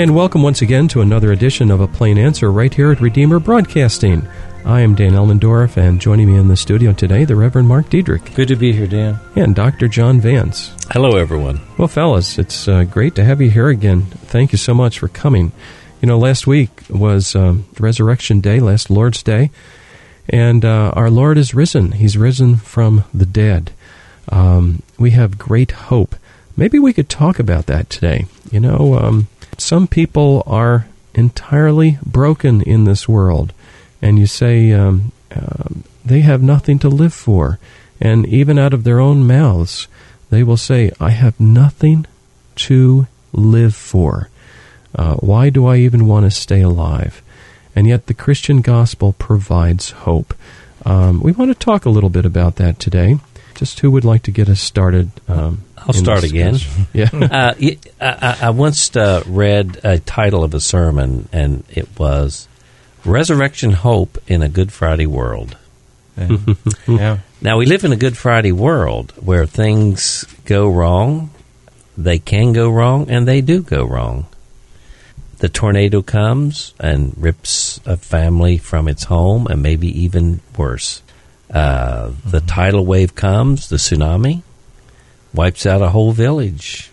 And 0.00 0.16
welcome 0.16 0.42
once 0.42 0.62
again 0.62 0.88
to 0.88 1.02
another 1.02 1.30
edition 1.30 1.70
of 1.70 1.82
A 1.82 1.86
Plain 1.86 2.16
Answer 2.16 2.50
right 2.50 2.72
here 2.72 2.90
at 2.90 3.02
Redeemer 3.02 3.38
Broadcasting. 3.38 4.26
I 4.64 4.80
am 4.80 4.94
Dan 4.94 5.12
Elmendorf, 5.12 5.76
and 5.76 6.00
joining 6.00 6.32
me 6.32 6.38
in 6.38 6.48
the 6.48 6.56
studio 6.56 6.94
today, 6.94 7.26
the 7.26 7.36
Reverend 7.36 7.68
Mark 7.68 7.90
Diedrich. 7.90 8.34
Good 8.34 8.48
to 8.48 8.56
be 8.56 8.72
here, 8.72 8.86
Dan. 8.86 9.20
And 9.36 9.54
Dr. 9.54 9.88
John 9.88 10.18
Vance. 10.18 10.74
Hello, 10.90 11.18
everyone. 11.18 11.60
Well, 11.76 11.86
fellas, 11.86 12.38
it's 12.38 12.66
uh, 12.66 12.84
great 12.84 13.14
to 13.16 13.24
have 13.24 13.42
you 13.42 13.50
here 13.50 13.68
again. 13.68 14.06
Thank 14.06 14.52
you 14.52 14.56
so 14.58 14.72
much 14.72 14.98
for 14.98 15.08
coming. 15.08 15.52
You 16.00 16.06
know, 16.08 16.18
last 16.18 16.46
week 16.46 16.70
was 16.88 17.36
um, 17.36 17.66
Resurrection 17.78 18.40
Day, 18.40 18.58
last 18.58 18.88
Lord's 18.88 19.22
Day, 19.22 19.50
and 20.30 20.64
uh, 20.64 20.92
our 20.96 21.10
Lord 21.10 21.36
is 21.36 21.52
risen. 21.52 21.92
He's 21.92 22.16
risen 22.16 22.56
from 22.56 23.04
the 23.12 23.26
dead. 23.26 23.70
Um, 24.30 24.82
we 24.98 25.10
have 25.10 25.36
great 25.36 25.72
hope. 25.72 26.14
Maybe 26.56 26.78
we 26.78 26.92
could 26.92 27.08
talk 27.08 27.38
about 27.38 27.66
that 27.66 27.90
today. 27.90 28.26
You 28.50 28.60
know, 28.60 28.94
um, 28.94 29.28
some 29.58 29.86
people 29.86 30.42
are 30.46 30.86
entirely 31.14 31.98
broken 32.04 32.62
in 32.62 32.84
this 32.84 33.08
world, 33.08 33.52
and 34.02 34.18
you 34.18 34.26
say 34.26 34.72
um, 34.72 35.12
uh, 35.34 35.68
they 36.04 36.20
have 36.20 36.42
nothing 36.42 36.78
to 36.80 36.88
live 36.88 37.14
for. 37.14 37.58
And 38.00 38.26
even 38.26 38.58
out 38.58 38.72
of 38.72 38.84
their 38.84 38.98
own 38.98 39.26
mouths, 39.26 39.86
they 40.30 40.42
will 40.42 40.56
say, 40.56 40.90
I 40.98 41.10
have 41.10 41.38
nothing 41.38 42.06
to 42.56 43.06
live 43.32 43.74
for. 43.74 44.30
Uh, 44.94 45.16
why 45.16 45.50
do 45.50 45.66
I 45.66 45.76
even 45.76 46.06
want 46.06 46.24
to 46.24 46.30
stay 46.30 46.62
alive? 46.62 47.22
And 47.76 47.86
yet, 47.86 48.06
the 48.06 48.14
Christian 48.14 48.62
gospel 48.62 49.12
provides 49.12 49.90
hope. 49.90 50.34
Um, 50.84 51.20
we 51.20 51.32
want 51.32 51.50
to 51.50 51.54
talk 51.54 51.84
a 51.84 51.90
little 51.90 52.10
bit 52.10 52.24
about 52.24 52.56
that 52.56 52.78
today. 52.78 53.18
Just 53.54 53.80
who 53.80 53.90
would 53.90 54.04
like 54.04 54.22
to 54.24 54.30
get 54.30 54.48
us 54.48 54.60
started? 54.60 55.10
Um, 55.28 55.62
I'll 55.90 56.02
start 56.02 56.24
again. 56.24 56.56
Yeah. 56.92 57.08
uh, 57.12 57.54
I, 58.00 58.38
I, 58.42 58.50
once 58.50 58.96
uh, 58.96 59.22
read 59.26 59.80
a 59.84 59.98
title 60.00 60.42
of 60.42 60.54
a 60.54 60.60
sermon, 60.60 61.28
and 61.32 61.64
it 61.70 61.88
was 61.98 62.48
Resurrection 63.04 63.72
Hope 63.72 64.18
in 64.26 64.42
a 64.42 64.48
Good 64.48 64.72
Friday 64.72 65.06
World. 65.06 65.56
Yeah. 66.16 66.36
yeah. 66.86 67.18
Now, 67.42 67.56
we 67.56 67.64
live 67.64 67.84
in 67.84 67.92
a 67.92 67.96
Good 67.96 68.18
Friday 68.18 68.52
world 68.52 69.14
where 69.16 69.46
things 69.46 70.26
go 70.44 70.68
wrong, 70.68 71.30
they 71.96 72.18
can 72.18 72.52
go 72.52 72.68
wrong, 72.68 73.08
and 73.08 73.26
they 73.26 73.40
do 73.40 73.62
go 73.62 73.84
wrong. 73.84 74.26
The 75.38 75.48
tornado 75.48 76.02
comes 76.02 76.74
and 76.78 77.14
rips 77.16 77.80
a 77.86 77.96
family 77.96 78.58
from 78.58 78.88
its 78.88 79.04
home, 79.04 79.46
and 79.46 79.62
maybe 79.62 79.88
even 80.02 80.40
worse. 80.54 81.02
Uh, 81.48 82.12
the 82.26 82.38
mm-hmm. 82.38 82.46
tidal 82.46 82.84
wave 82.84 83.14
comes, 83.14 83.70
the 83.70 83.76
tsunami, 83.76 84.42
wipes 85.32 85.66
out 85.66 85.82
a 85.82 85.90
whole 85.90 86.12
village, 86.12 86.90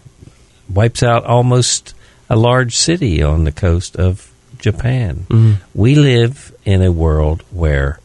wipes 0.69 1.03
out 1.03 1.25
almost 1.25 1.93
a 2.29 2.35
large 2.35 2.75
city 2.75 3.21
on 3.21 3.43
the 3.43 3.51
coast 3.51 3.95
of 3.95 4.31
Japan. 4.57 5.25
Mm-hmm. 5.29 5.63
We 5.73 5.95
live 5.95 6.55
in 6.65 6.81
a 6.81 6.91
world 6.91 7.43
where 7.51 7.99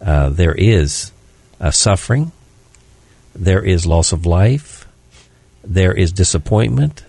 uh, 0.00 0.30
there 0.30 0.54
is 0.54 1.12
a 1.60 1.72
suffering, 1.72 2.32
there 3.34 3.62
is 3.62 3.86
loss 3.86 4.12
of 4.12 4.26
life, 4.26 4.86
there 5.64 5.92
is 5.92 6.12
disappointment, 6.12 7.04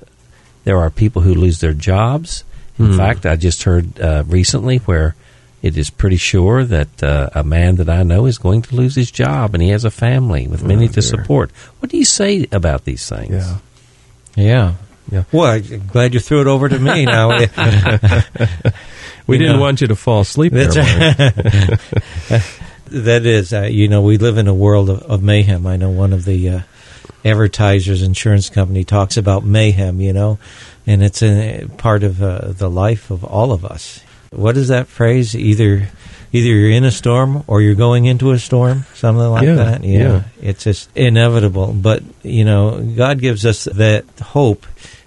there 0.63 0.78
are 0.78 0.90
people 0.90 1.22
who 1.22 1.34
lose 1.34 1.59
their 1.59 1.74
jobs. 1.74 2.44
In 2.78 2.88
mm-hmm. 2.88 2.97
fact, 2.97 3.25
I 3.25 3.36
just 3.36 3.63
heard 3.63 4.00
uh, 4.00 4.24
recently 4.28 4.78
where 4.80 5.16
it 5.62 5.78
is 5.78 5.90
pretty 5.90 6.16
sure 6.18 6.64
that 6.64 7.03
uh, 7.03 7.30
a 7.36 7.44
man 7.44 7.75
that 7.78 7.90
I 7.90 8.03
know 8.03 8.25
is 8.25 8.38
going 8.38 8.62
to 8.64 8.75
lose 8.75 8.96
his 8.96 9.12
job, 9.12 9.53
and 9.53 9.62
he 9.62 9.70
has 9.70 9.84
a 9.84 9.92
family 9.92 10.47
with 10.47 10.64
many 10.64 10.88
oh, 10.88 10.92
to 10.94 11.02
support. 11.02 11.52
What 11.80 11.92
do 11.92 11.97
you 11.97 12.06
say 12.06 12.47
about 12.52 12.86
these 12.86 13.08
things? 13.09 13.31
Yeah, 13.31 13.58
yeah, 14.36 14.75
yeah. 15.12 15.24
Well, 15.34 15.52
I'm 15.52 15.88
glad 15.88 16.14
you 16.14 16.22
threw 16.22 16.40
it 16.42 16.48
over 16.48 16.69
to 16.69 16.80
me. 16.80 17.06
now 17.09 17.38
we 19.28 19.38
didn't 19.38 19.58
know, 19.58 19.62
want 19.62 19.81
you 19.81 19.88
to 19.88 19.98
fall 19.98 20.22
asleep. 20.22 20.53
There, 20.53 20.68
that 22.88 23.25
is, 23.25 23.52
uh, 23.53 23.64
you 23.64 23.90
know, 23.90 24.02
we 24.02 24.18
live 24.18 24.38
in 24.38 24.48
a 24.48 24.53
world 24.53 24.90
of, 24.90 25.02
of 25.03 25.22
mayhem. 25.22 25.68
I 25.68 25.75
know 25.75 25.90
one 25.90 26.14
of 26.14 26.24
the 26.24 26.50
uh, 26.50 26.62
advertisers, 27.25 28.02
insurance 28.02 28.50
company, 28.50 28.86
talks 28.86 29.18
about 29.18 29.44
mayhem. 29.44 30.00
You 30.00 30.14
know, 30.14 30.40
and 30.88 31.03
it's 31.03 31.22
a 31.22 31.68
part 31.78 32.03
of 32.03 32.24
uh, 32.24 32.53
the 32.53 32.69
life 32.69 33.12
of 33.12 33.25
all 33.25 33.52
of 33.52 33.66
us 33.66 34.02
what 34.31 34.57
is 34.57 34.67
that 34.69 34.88
phrase? 34.88 35.35
Either 35.35 35.90
either 36.31 36.47
you're 36.47 36.72
in 36.72 36.84
a 36.84 36.91
storm 36.91 37.44
or 37.47 37.62
you're 37.62 37.75
going 37.75 38.06
into 38.06 38.31
a 38.31 38.40
storm, 38.40 38.85
something 38.94 39.28
like 39.29 39.44
yeah, 39.44 39.56
that. 39.56 39.84
Yeah. 39.84 40.00
yeah. 40.00 40.23
It's 40.41 40.63
just 40.63 40.95
inevitable. 40.95 41.73
But, 41.73 42.03
you 42.23 42.45
know, 42.45 42.81
God 42.95 43.19
gives 43.19 43.45
us 43.45 43.66
that 43.66 44.06
hope 44.22 44.66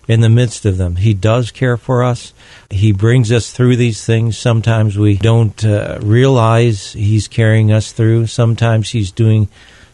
in 0.08 0.20
the 0.20 0.28
midst 0.28 0.66
of 0.66 0.78
them. 0.78 0.96
He 0.96 1.14
does 1.14 1.50
care 1.50 1.76
for 1.76 2.02
us. 2.02 2.34
He 2.70 2.92
brings 2.92 3.30
us 3.30 3.52
through 3.52 3.76
these 3.76 4.04
things. 4.04 4.36
Sometimes 4.36 4.98
we 4.98 5.16
don't 5.16 5.64
uh, 5.64 5.98
realize 6.02 6.92
He's 6.92 7.28
carrying 7.28 7.70
us 7.70 7.92
through. 7.92 8.26
Sometimes 8.26 8.90
He's 8.90 9.12
doing 9.12 9.48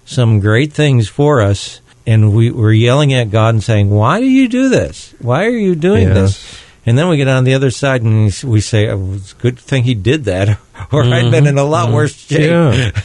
some 0.04 0.40
great 0.40 0.72
things 0.72 1.08
for 1.08 1.42
us. 1.42 1.80
And 2.06 2.34
we, 2.34 2.50
we're 2.50 2.72
yelling 2.72 3.12
at 3.12 3.30
God 3.30 3.54
and 3.54 3.62
saying, 3.62 3.90
Why 3.90 4.18
do 4.20 4.26
you 4.26 4.48
do 4.48 4.70
this? 4.70 5.14
Why 5.18 5.44
are 5.44 5.50
you 5.50 5.74
doing 5.74 6.08
yes. 6.08 6.14
this? 6.14 6.64
And 6.88 6.96
then 6.96 7.06
we 7.10 7.18
get 7.18 7.28
on 7.28 7.44
the 7.44 7.52
other 7.52 7.70
side 7.70 8.00
and 8.00 8.32
we 8.44 8.62
say, 8.62 8.88
oh, 8.88 9.12
it's 9.12 9.32
a 9.32 9.36
good 9.36 9.58
thing 9.58 9.82
he 9.82 9.92
did 9.94 10.24
that, 10.24 10.48
or 10.90 11.02
mm-hmm. 11.02 11.12
I'd 11.12 11.30
been 11.30 11.46
in 11.46 11.58
a 11.58 11.62
lot 11.62 11.88
mm-hmm. 11.88 11.94
worse 11.96 12.14
shape. 12.14 12.50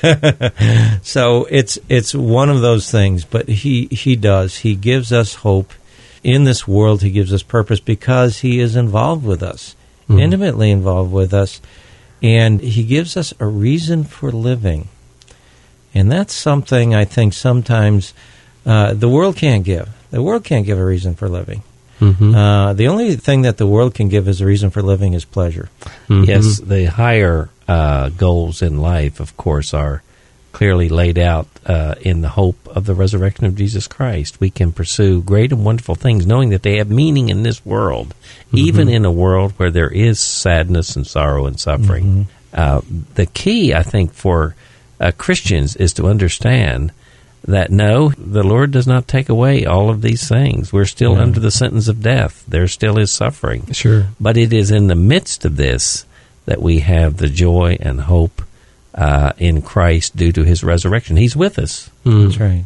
Yeah. 0.02 1.00
so 1.02 1.44
it's 1.50 1.78
it's 1.90 2.16
one 2.16 2.50
of 2.50 2.62
those 2.62 2.90
things, 2.90 3.26
but 3.26 3.50
he 3.50 3.88
he 3.88 4.16
does. 4.16 4.60
He 4.60 4.76
gives 4.76 5.12
us 5.12 5.36
hope 5.36 5.74
in 6.24 6.46
this 6.46 6.66
world. 6.66 7.02
He 7.02 7.12
gives 7.12 7.34
us 7.34 7.44
purpose 7.44 7.82
because 7.82 8.40
he 8.40 8.62
is 8.62 8.78
involved 8.78 9.26
with 9.26 9.44
us, 9.44 9.76
mm-hmm. 10.04 10.18
intimately 10.18 10.72
involved 10.72 11.12
with 11.12 11.34
us, 11.34 11.60
and 12.22 12.62
he 12.62 12.86
gives 12.86 13.18
us 13.18 13.34
a 13.42 13.46
reason 13.46 14.06
for 14.06 14.32
living. 14.32 14.88
And 15.94 16.10
that's 16.10 16.34
something 16.34 16.96
I 16.96 17.04
think 17.04 17.34
sometimes 17.34 18.14
uh, 18.66 18.94
the 18.94 19.10
world 19.10 19.36
can't 19.36 19.66
give. 19.66 19.90
The 20.10 20.24
world 20.24 20.46
can't 20.46 20.66
give 20.66 20.80
a 20.80 20.86
reason 20.86 21.16
for 21.16 21.28
living. 21.28 21.64
Mm-hmm. 22.04 22.36
Uh, 22.36 22.74
the 22.74 22.88
only 22.88 23.16
thing 23.16 23.44
that 23.44 23.58
the 23.58 23.68
world 23.68 23.96
can 23.96 24.10
give 24.10 24.28
as 24.28 24.42
a 24.42 24.46
reason 24.46 24.70
for 24.70 24.82
living 24.82 25.14
is 25.14 25.26
pleasure. 25.26 25.70
Mm-hmm. 26.08 26.24
Yes, 26.26 26.60
the 26.60 26.86
higher 26.86 27.50
uh, 27.68 28.10
goals 28.10 28.62
in 28.62 28.80
life, 28.80 29.20
of 29.20 29.38
course, 29.38 29.74
are 29.74 30.04
clearly 30.52 30.90
laid 30.90 31.18
out 31.18 31.48
uh, 31.66 31.96
in 32.02 32.22
the 32.22 32.30
hope 32.30 32.68
of 32.68 32.86
the 32.86 32.94
resurrection 32.94 33.46
of 33.46 33.56
Jesus 33.56 33.88
Christ. 33.88 34.40
We 34.40 34.50
can 34.50 34.72
pursue 34.72 35.22
great 35.22 35.52
and 35.52 35.66
wonderful 35.66 35.96
things 35.96 36.28
knowing 36.28 36.50
that 36.50 36.62
they 36.62 36.78
have 36.78 36.90
meaning 36.90 37.30
in 37.30 37.44
this 37.44 37.66
world, 37.66 38.14
mm-hmm. 38.48 38.58
even 38.58 38.90
in 38.90 39.06
a 39.06 39.12
world 39.12 39.54
where 39.54 39.72
there 39.72 39.90
is 39.90 40.20
sadness 40.20 40.96
and 40.96 41.08
sorrow 41.08 41.46
and 41.46 41.60
suffering. 41.60 42.06
Mm-hmm. 42.06 42.22
Uh, 42.54 42.82
the 43.16 43.26
key, 43.26 43.74
I 43.74 43.82
think, 43.82 44.14
for 44.14 44.56
uh, 45.00 45.12
Christians 45.18 45.76
is 45.76 45.94
to 45.94 46.08
understand 46.08 46.92
that 47.46 47.72
no, 47.72 48.10
the 48.18 48.44
Lord 48.44 48.72
does 48.72 48.88
not 48.88 49.08
take 49.08 49.30
away 49.30 49.66
all 49.66 49.90
of 49.90 50.02
these 50.02 50.28
things. 50.28 50.72
We're 50.72 50.86
still 50.86 51.14
yeah. 51.14 51.22
under 51.22 51.40
the 51.40 51.52
sentence 51.52 51.88
of 51.88 52.02
death. 52.02 52.44
There 52.48 52.68
still 52.68 52.98
is 52.98 53.12
suffering. 53.12 53.72
Sure. 53.74 54.08
But 54.20 54.38
it 54.38 54.54
is 54.54 54.72
in 54.72 54.88
the 54.88 54.96
midst 54.96 55.44
of 55.44 55.58
this 55.58 56.06
that 56.46 56.62
we 56.62 56.80
have 56.80 57.18
the 57.18 57.30
joy 57.30 57.78
and 57.80 58.02
hope 58.02 58.42
uh, 58.96 59.34
in 59.38 59.62
Christ 59.62 60.16
due 60.16 60.32
to 60.32 60.44
his 60.44 60.64
resurrection. 60.64 61.18
He's 61.18 61.36
with 61.36 61.60
us. 61.60 61.90
Mm. 62.06 62.26
That's 62.26 62.40
right. 62.40 62.66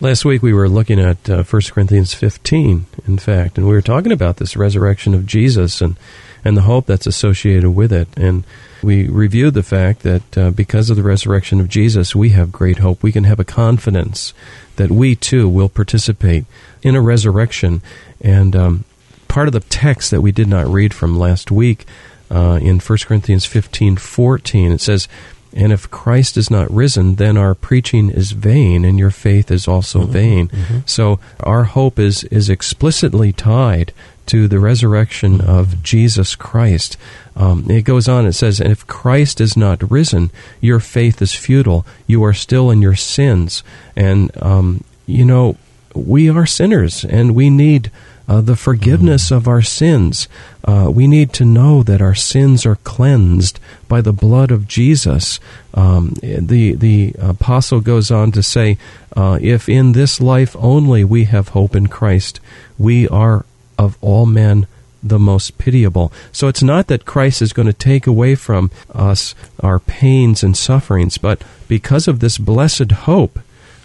Last 0.00 0.24
week 0.24 0.42
we 0.42 0.54
were 0.54 0.68
looking 0.68 0.98
at 0.98 1.28
uh, 1.28 1.42
1 1.42 1.62
Corinthians 1.70 2.14
15, 2.14 2.86
in 3.06 3.18
fact, 3.18 3.58
and 3.58 3.66
we 3.66 3.74
were 3.74 3.82
talking 3.82 4.12
about 4.12 4.38
this 4.38 4.56
resurrection 4.56 5.14
of 5.14 5.26
Jesus 5.26 5.82
and, 5.82 5.96
and 6.44 6.56
the 6.56 6.62
hope 6.62 6.86
that's 6.86 7.06
associated 7.06 7.70
with 7.70 7.92
it. 7.92 8.08
And 8.16 8.44
we 8.82 9.08
reviewed 9.08 9.54
the 9.54 9.62
fact 9.62 10.02
that 10.02 10.38
uh, 10.38 10.50
because 10.50 10.90
of 10.90 10.96
the 10.96 11.02
resurrection 11.02 11.60
of 11.60 11.68
Jesus, 11.68 12.14
we 12.14 12.30
have 12.30 12.52
great 12.52 12.78
hope. 12.78 13.02
We 13.02 13.12
can 13.12 13.24
have 13.24 13.40
a 13.40 13.44
confidence 13.44 14.32
that 14.76 14.90
we 14.90 15.14
too 15.14 15.48
will 15.48 15.68
participate 15.68 16.44
in 16.82 16.96
a 16.96 17.00
resurrection. 17.02 17.82
And 18.20 18.56
um, 18.56 18.84
part 19.28 19.48
of 19.48 19.52
the 19.52 19.60
text 19.60 20.10
that 20.10 20.22
we 20.22 20.32
did 20.32 20.48
not 20.48 20.66
read 20.66 20.94
from 20.94 21.18
last 21.18 21.50
week 21.50 21.86
uh, 22.30 22.58
in 22.62 22.80
1 22.80 22.98
Corinthians 23.04 23.44
15 23.44 23.96
14, 23.96 24.72
it 24.72 24.80
says, 24.80 25.08
and 25.52 25.72
if 25.72 25.90
Christ 25.90 26.36
is 26.36 26.50
not 26.50 26.70
risen, 26.70 27.16
then 27.16 27.36
our 27.36 27.54
preaching 27.54 28.08
is 28.10 28.32
vain, 28.32 28.84
and 28.84 28.98
your 28.98 29.10
faith 29.10 29.50
is 29.50 29.66
also 29.66 30.02
mm-hmm. 30.02 30.12
vain. 30.12 30.48
Mm-hmm. 30.48 30.78
So 30.86 31.18
our 31.40 31.64
hope 31.64 31.98
is 31.98 32.24
is 32.24 32.48
explicitly 32.48 33.32
tied 33.32 33.92
to 34.30 34.46
the 34.46 34.60
resurrection 34.60 35.40
of 35.40 35.82
Jesus 35.82 36.36
Christ. 36.36 36.96
Um, 37.34 37.66
it 37.68 37.82
goes 37.82 38.06
on. 38.08 38.26
It 38.26 38.34
says, 38.34 38.60
"And 38.60 38.70
if 38.70 38.86
Christ 38.86 39.40
is 39.40 39.56
not 39.56 39.90
risen, 39.90 40.30
your 40.60 40.78
faith 40.78 41.20
is 41.20 41.34
futile. 41.34 41.84
You 42.06 42.22
are 42.22 42.34
still 42.34 42.70
in 42.70 42.80
your 42.80 42.94
sins." 42.94 43.64
And 43.96 44.30
um, 44.40 44.84
you 45.06 45.24
know, 45.24 45.56
we 45.94 46.30
are 46.30 46.46
sinners, 46.46 47.04
and 47.04 47.34
we 47.34 47.50
need 47.50 47.90
uh, 48.28 48.40
the 48.40 48.54
forgiveness 48.54 49.32
of 49.32 49.48
our 49.48 49.62
sins. 49.62 50.28
Uh, 50.64 50.88
we 50.94 51.08
need 51.08 51.32
to 51.32 51.44
know 51.44 51.82
that 51.82 52.00
our 52.00 52.14
sins 52.14 52.64
are 52.64 52.76
cleansed 52.76 53.58
by 53.88 54.00
the 54.00 54.12
blood 54.12 54.52
of 54.52 54.68
Jesus. 54.68 55.40
Um, 55.74 56.14
the 56.22 56.74
the 56.74 57.14
apostle 57.18 57.80
goes 57.80 58.12
on 58.12 58.30
to 58.32 58.42
say, 58.42 58.78
uh, 59.16 59.40
"If 59.42 59.68
in 59.68 59.92
this 59.92 60.20
life 60.20 60.54
only 60.60 61.02
we 61.02 61.24
have 61.24 61.48
hope 61.48 61.74
in 61.74 61.88
Christ, 61.88 62.38
we 62.78 63.08
are 63.08 63.44
of 63.84 63.96
all 64.00 64.26
men 64.26 64.66
the 65.02 65.18
most 65.18 65.56
pitiable. 65.56 66.12
So 66.32 66.48
it's 66.48 66.62
not 66.62 66.86
that 66.88 67.06
Christ 67.06 67.40
is 67.40 67.54
going 67.54 67.68
to 67.72 67.72
take 67.90 68.06
away 68.06 68.34
from 68.36 68.70
us 68.92 69.34
our 69.60 69.78
pains 69.78 70.44
and 70.44 70.54
sufferings, 70.54 71.18
but 71.18 71.42
because 71.68 72.06
of 72.06 72.20
this 72.20 72.36
blessed 72.38 72.92
hope, 72.92 73.38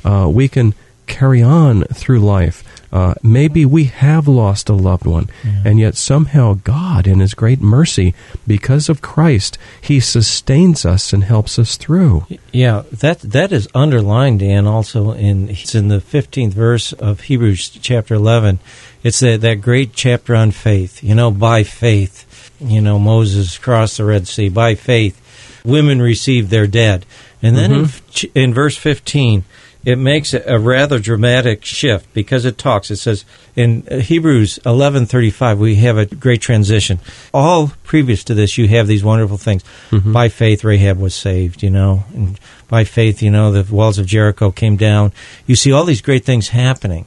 uh, 0.03 0.27
we 0.29 0.47
can 0.47 0.73
carry 1.07 1.41
on 1.41 1.83
through 1.93 2.19
life. 2.19 2.63
Uh, 2.91 3.13
maybe 3.21 3.65
we 3.65 3.85
have 3.85 4.27
lost 4.27 4.69
a 4.69 4.73
loved 4.73 5.05
one, 5.05 5.27
yeah. 5.43 5.63
and 5.65 5.79
yet 5.79 5.95
somehow 5.95 6.57
God, 6.63 7.07
in 7.07 7.19
His 7.19 7.33
great 7.33 7.59
mercy, 7.59 8.13
because 8.47 8.87
of 8.87 9.01
Christ, 9.01 9.57
He 9.81 9.99
sustains 9.99 10.85
us 10.85 11.13
and 11.13 11.23
helps 11.23 11.59
us 11.59 11.77
through. 11.77 12.25
Yeah, 12.53 12.83
that 12.91 13.19
that 13.19 13.51
is 13.51 13.67
underlined, 13.73 14.39
Dan, 14.39 14.65
also 14.65 15.11
in 15.11 15.49
it's 15.49 15.75
in 15.75 15.89
the 15.89 15.99
fifteenth 15.99 16.53
verse 16.53 16.93
of 16.93 17.21
Hebrews 17.21 17.69
chapter 17.81 18.15
eleven. 18.15 18.59
It's 19.05 19.19
that 19.19 19.41
that 19.41 19.61
great 19.61 19.93
chapter 19.93 20.35
on 20.35 20.49
faith. 20.49 21.03
You 21.03 21.13
know, 21.13 21.29
by 21.29 21.63
faith, 21.63 22.51
you 22.59 22.81
know 22.81 22.97
Moses 22.97 23.57
crossed 23.59 23.97
the 23.97 24.05
Red 24.05 24.27
Sea 24.27 24.49
by 24.49 24.73
faith. 24.73 25.21
Women 25.63 26.01
received 26.01 26.49
their 26.49 26.65
dead, 26.65 27.05
and 27.39 27.55
then 27.55 27.71
mm-hmm. 27.71 28.27
in, 28.33 28.49
in 28.49 28.53
verse 28.55 28.75
fifteen 28.75 29.43
it 29.85 29.99
makes 29.99 30.33
a 30.33 30.57
rather 30.57 30.97
dramatic 30.97 31.63
shift 31.63 32.11
because 32.15 32.43
it 32.43 32.57
talks. 32.57 32.89
It 32.89 32.95
says 32.95 33.23
in 33.55 33.85
Hebrews 33.85 34.57
11:35 34.65 35.59
we 35.59 35.75
have 35.75 35.99
a 35.99 36.07
great 36.07 36.41
transition. 36.41 36.99
All 37.31 37.71
previous 37.83 38.23
to 38.23 38.33
this 38.33 38.57
you 38.57 38.67
have 38.69 38.87
these 38.87 39.03
wonderful 39.03 39.37
things. 39.37 39.63
Mm-hmm. 39.91 40.11
By 40.11 40.29
faith 40.29 40.63
Rahab 40.63 40.97
was 40.97 41.13
saved, 41.13 41.61
you 41.61 41.69
know. 41.69 42.05
And 42.15 42.39
by 42.67 42.83
faith, 42.83 43.21
you 43.21 43.29
know, 43.29 43.51
the 43.51 43.71
walls 43.71 43.99
of 43.99 44.07
Jericho 44.07 44.49
came 44.49 44.75
down. 44.75 45.13
You 45.45 45.55
see 45.55 45.71
all 45.71 45.83
these 45.83 46.01
great 46.01 46.25
things 46.25 46.49
happening. 46.49 47.05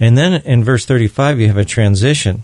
And 0.00 0.16
then 0.16 0.42
in 0.42 0.64
verse 0.64 0.84
35 0.84 1.38
you 1.40 1.46
have 1.48 1.56
a 1.56 1.64
transition 1.64 2.42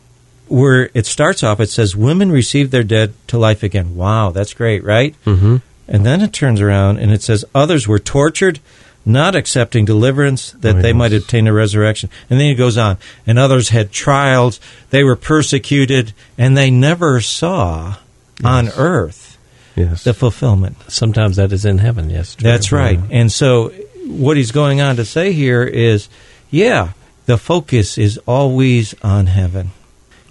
where 0.49 0.91
it 0.94 1.06
starts 1.06 1.43
off 1.43 1.58
it 1.58 1.70
says 1.70 1.97
women 1.97 2.31
received 2.31 2.70
their 2.70 2.85
dead 2.85 3.14
to 3.29 3.38
life 3.38 3.62
again. 3.62 3.97
Wow, 3.97 4.31
that's 4.31 4.55
great, 4.55 4.85
right? 4.85 5.14
hmm 5.25 5.56
And 5.88 6.06
then 6.06 6.20
it 6.20 6.32
turns 6.32 6.61
around 6.61 6.99
and 6.99 7.12
it 7.12 7.23
says 7.23 7.44
others 7.55 7.88
were 7.88 7.99
tortured 7.99 8.61
not 9.06 9.37
accepting 9.37 9.85
deliverance 9.85 10.50
that 10.50 10.76
oh, 10.76 10.82
they 10.82 10.88
yes. 10.88 10.97
might 10.97 11.12
obtain 11.12 11.47
a 11.47 11.53
resurrection. 11.53 12.11
And 12.29 12.41
then 12.41 12.49
he 12.49 12.56
goes 12.56 12.76
on. 12.76 12.99
And 13.25 13.38
others 13.38 13.69
had 13.69 13.93
trials, 13.93 14.59
they 14.91 15.05
were 15.05 15.14
persecuted, 15.14 16.12
and 16.37 16.56
they 16.56 16.73
never 16.73 17.20
saw 17.20 17.99
yes. 18.41 18.44
on 18.44 18.69
earth 18.70 19.38
yes. 19.76 20.02
the 20.02 20.12
fulfillment. 20.12 20.76
Sometimes 20.88 21.37
that 21.37 21.52
is 21.52 21.64
in 21.64 21.79
heaven, 21.79 22.11
yes. 22.11 22.35
True. 22.35 22.50
That's 22.50 22.73
right. 22.73 22.99
Yeah. 22.99 23.06
And 23.11 23.32
so 23.32 23.69
what 24.06 24.37
he's 24.37 24.50
going 24.50 24.81
on 24.81 24.97
to 24.97 25.05
say 25.05 25.32
here 25.32 25.62
is 25.62 26.09
yeah, 26.50 26.93
the 27.26 27.38
focus 27.38 27.99
is 27.99 28.19
always 28.26 28.94
on 29.02 29.26
heaven. 29.26 29.70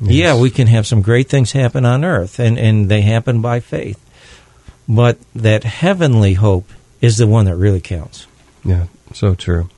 Yeah, 0.01 0.37
we 0.37 0.49
can 0.49 0.67
have 0.67 0.85
some 0.87 1.01
great 1.01 1.29
things 1.29 1.53
happen 1.53 1.85
on 1.85 2.03
earth, 2.03 2.39
and, 2.39 2.57
and 2.57 2.89
they 2.89 3.01
happen 3.01 3.41
by 3.41 3.61
faith. 3.61 4.01
But 4.87 5.17
that 5.33 5.63
heavenly 5.63 6.33
hope 6.33 6.69
is 6.99 7.17
the 7.17 7.27
one 7.27 7.45
that 7.45 7.55
really 7.55 7.81
counts. 7.81 8.27
Yeah, 8.63 8.87
so 9.13 9.35
true. 9.35 9.69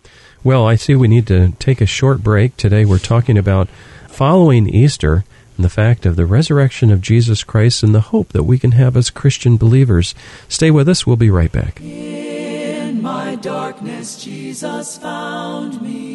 Well, 0.44 0.66
I 0.66 0.76
see 0.76 0.96
we 0.96 1.08
need 1.08 1.28
to 1.28 1.52
take 1.60 1.82
a 1.82 1.86
short 1.86 2.24
break. 2.24 2.58
Today 2.58 2.86
we're 2.86 3.00
talking 3.00 3.38
about 3.38 3.70
following 4.08 4.68
Easter 4.68 5.24
and 5.56 5.66
the 5.66 5.70
fact 5.70 6.06
of 6.06 6.16
the 6.16 6.26
resurrection 6.26 6.92
of 6.92 7.02
Jesus 7.02 7.44
Christ 7.44 7.84
and 7.84 7.94
the 7.94 8.02
hope 8.02 8.30
that 8.30 8.44
we 8.44 8.58
can 8.58 8.72
have 8.72 8.96
as 8.96 9.10
Christian 9.10 9.58
believers. 9.58 10.16
Stay 10.48 10.72
with 10.72 10.88
us. 10.88 11.06
We'll 11.06 11.16
be 11.16 11.30
right 11.30 11.52
back. 11.52 11.82
In 11.82 13.02
my 13.02 13.36
darkness, 13.36 14.24
Jesus 14.24 14.98
found 14.98 15.82
me, 15.82 16.07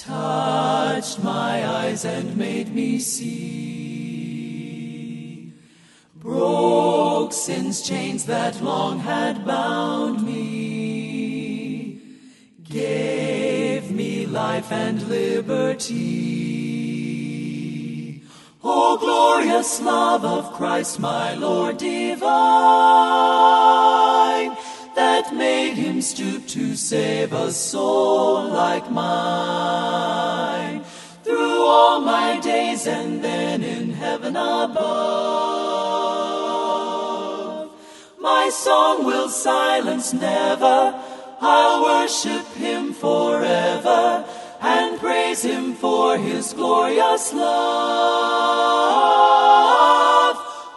touched 0.00 1.22
my 1.22 1.66
eyes 1.66 2.04
and 2.04 2.36
made 2.36 2.74
me 2.74 2.98
see, 2.98 3.94
broke 6.16 7.32
sin's 7.32 7.80
chains 7.82 8.26
that 8.26 8.60
long 8.62 8.98
had 8.98 9.46
bound 9.46 10.22
me. 10.22 12.00
Gave 12.64 13.90
me 13.90 14.26
life 14.26 14.70
and 14.70 15.02
liberty. 15.08 16.26
O 18.62 18.98
glorious 18.98 19.80
love 19.80 20.24
of 20.24 20.52
Christ, 20.52 20.98
my 20.98 21.34
Lord 21.34 21.78
divine, 21.78 22.26
that 24.96 25.32
made 25.32 25.74
him 25.74 26.02
stoop 26.02 26.46
to 26.48 26.74
save 26.74 27.32
a 27.32 27.52
soul 27.52 28.48
like 28.48 28.90
mine. 28.90 30.82
Through 31.22 31.64
all 31.64 32.00
my 32.00 32.40
days 32.40 32.88
and 32.88 33.22
then 33.22 33.62
in 33.62 33.92
heaven 33.92 34.34
above, 34.34 34.80
my 38.18 38.48
song 38.50 39.04
will 39.04 39.28
silence 39.28 40.12
never 40.12 40.94
I'll 41.40 41.82
worship 41.82 42.46
him 42.54 42.92
forever 42.94 44.24
and 44.60 44.98
praise 44.98 45.42
him 45.42 45.74
for 45.74 46.16
his 46.16 46.52
glorious 46.54 47.32
love. 47.32 47.46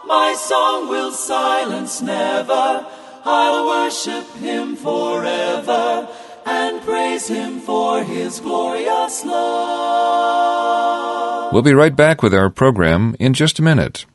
My 0.06 0.34
song 0.38 0.90
will 0.90 1.12
silence 1.12 2.02
never. 2.02 2.86
I'll 3.26 3.68
worship 3.68 4.26
him 4.36 4.76
forever 4.76 6.08
and 6.46 6.82
praise 6.82 7.28
him 7.28 7.60
for 7.60 8.04
his 8.04 8.40
glorious 8.40 9.26
love. 9.26 10.70
We'll 11.54 11.62
be 11.64 11.74
right 11.74 11.96
back 11.96 12.22
with 12.22 12.34
our 12.34 12.50
program 12.50 13.16
in 13.20 13.34
just 13.34 13.60
a 13.60 13.64
minute. 13.64 14.06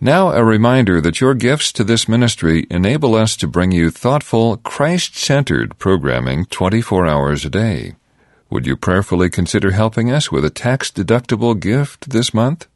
Now, 0.00 0.32
a 0.32 0.42
reminder 0.42 1.00
that 1.00 1.20
your 1.20 1.34
gifts 1.34 1.70
to 1.74 1.84
this 1.84 2.08
ministry 2.08 2.66
enable 2.70 3.14
us 3.14 3.36
to 3.36 3.46
bring 3.46 3.70
you 3.70 3.90
thoughtful, 3.90 4.56
Christ 4.56 5.16
centered 5.16 5.78
programming 5.78 6.46
24 6.46 7.06
hours 7.06 7.44
a 7.44 7.50
day. 7.50 7.94
Would 8.50 8.66
you 8.66 8.76
prayerfully 8.76 9.30
consider 9.30 9.70
helping 9.70 10.10
us 10.10 10.32
with 10.32 10.44
a 10.44 10.50
tax 10.50 10.90
deductible 10.90 11.58
gift 11.58 12.10
this 12.10 12.34
month? 12.34 12.66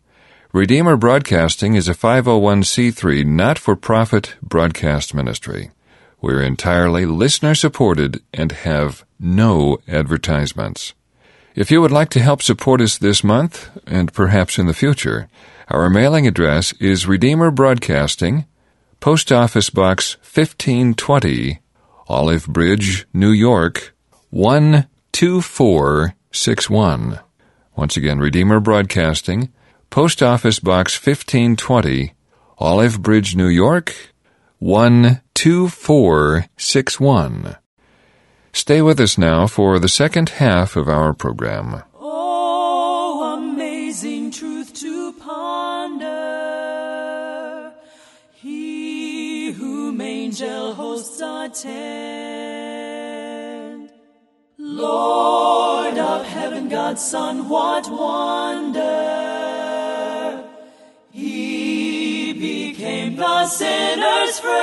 Redeemer 0.56 0.96
Broadcasting 0.96 1.74
is 1.74 1.86
a 1.86 1.92
501c3 1.92 3.26
not 3.26 3.58
for 3.58 3.76
profit 3.76 4.36
broadcast 4.40 5.12
ministry. 5.12 5.70
We're 6.22 6.40
entirely 6.40 7.04
listener 7.04 7.54
supported 7.54 8.22
and 8.32 8.52
have 8.52 9.04
no 9.20 9.76
advertisements. 9.86 10.94
If 11.54 11.70
you 11.70 11.82
would 11.82 11.90
like 11.90 12.08
to 12.08 12.22
help 12.22 12.40
support 12.40 12.80
us 12.80 12.96
this 12.96 13.22
month, 13.22 13.68
and 13.86 14.14
perhaps 14.14 14.58
in 14.58 14.64
the 14.64 14.72
future, 14.72 15.28
our 15.68 15.90
mailing 15.90 16.26
address 16.26 16.72
is 16.80 17.06
Redeemer 17.06 17.50
Broadcasting, 17.50 18.46
Post 18.98 19.30
Office 19.30 19.68
Box 19.68 20.16
1520, 20.22 21.58
Olive 22.08 22.46
Bridge, 22.46 23.06
New 23.12 23.28
York 23.28 23.94
12461. 24.30 27.20
Once 27.76 27.98
again, 27.98 28.18
Redeemer 28.18 28.58
Broadcasting, 28.58 29.52
Post 29.90 30.22
Office 30.22 30.60
Box 30.60 30.94
1520, 30.94 32.12
Olive 32.58 33.00
Bridge, 33.00 33.34
New 33.34 33.48
York 33.48 34.12
12461. 34.60 37.56
Stay 38.52 38.82
with 38.82 39.00
us 39.00 39.16
now 39.18 39.46
for 39.46 39.78
the 39.78 39.88
second 39.88 40.28
half 40.30 40.74
of 40.76 40.88
our 40.88 41.12
program. 41.12 41.82
Oh, 41.94 43.36
amazing 43.38 44.32
truth 44.32 44.74
to 44.80 45.12
ponder. 45.14 46.14
He 48.34 49.52
whom 49.52 50.00
angel 50.00 50.74
hosts 50.74 51.20
attend. 51.20 51.76
Lord 54.58 55.98
of 55.98 56.26
heaven, 56.26 56.68
God's 56.68 57.04
Son, 57.04 57.48
what 57.48 57.88
wonder! 57.90 59.05
Sinner's 63.46 64.38
friend. 64.38 64.56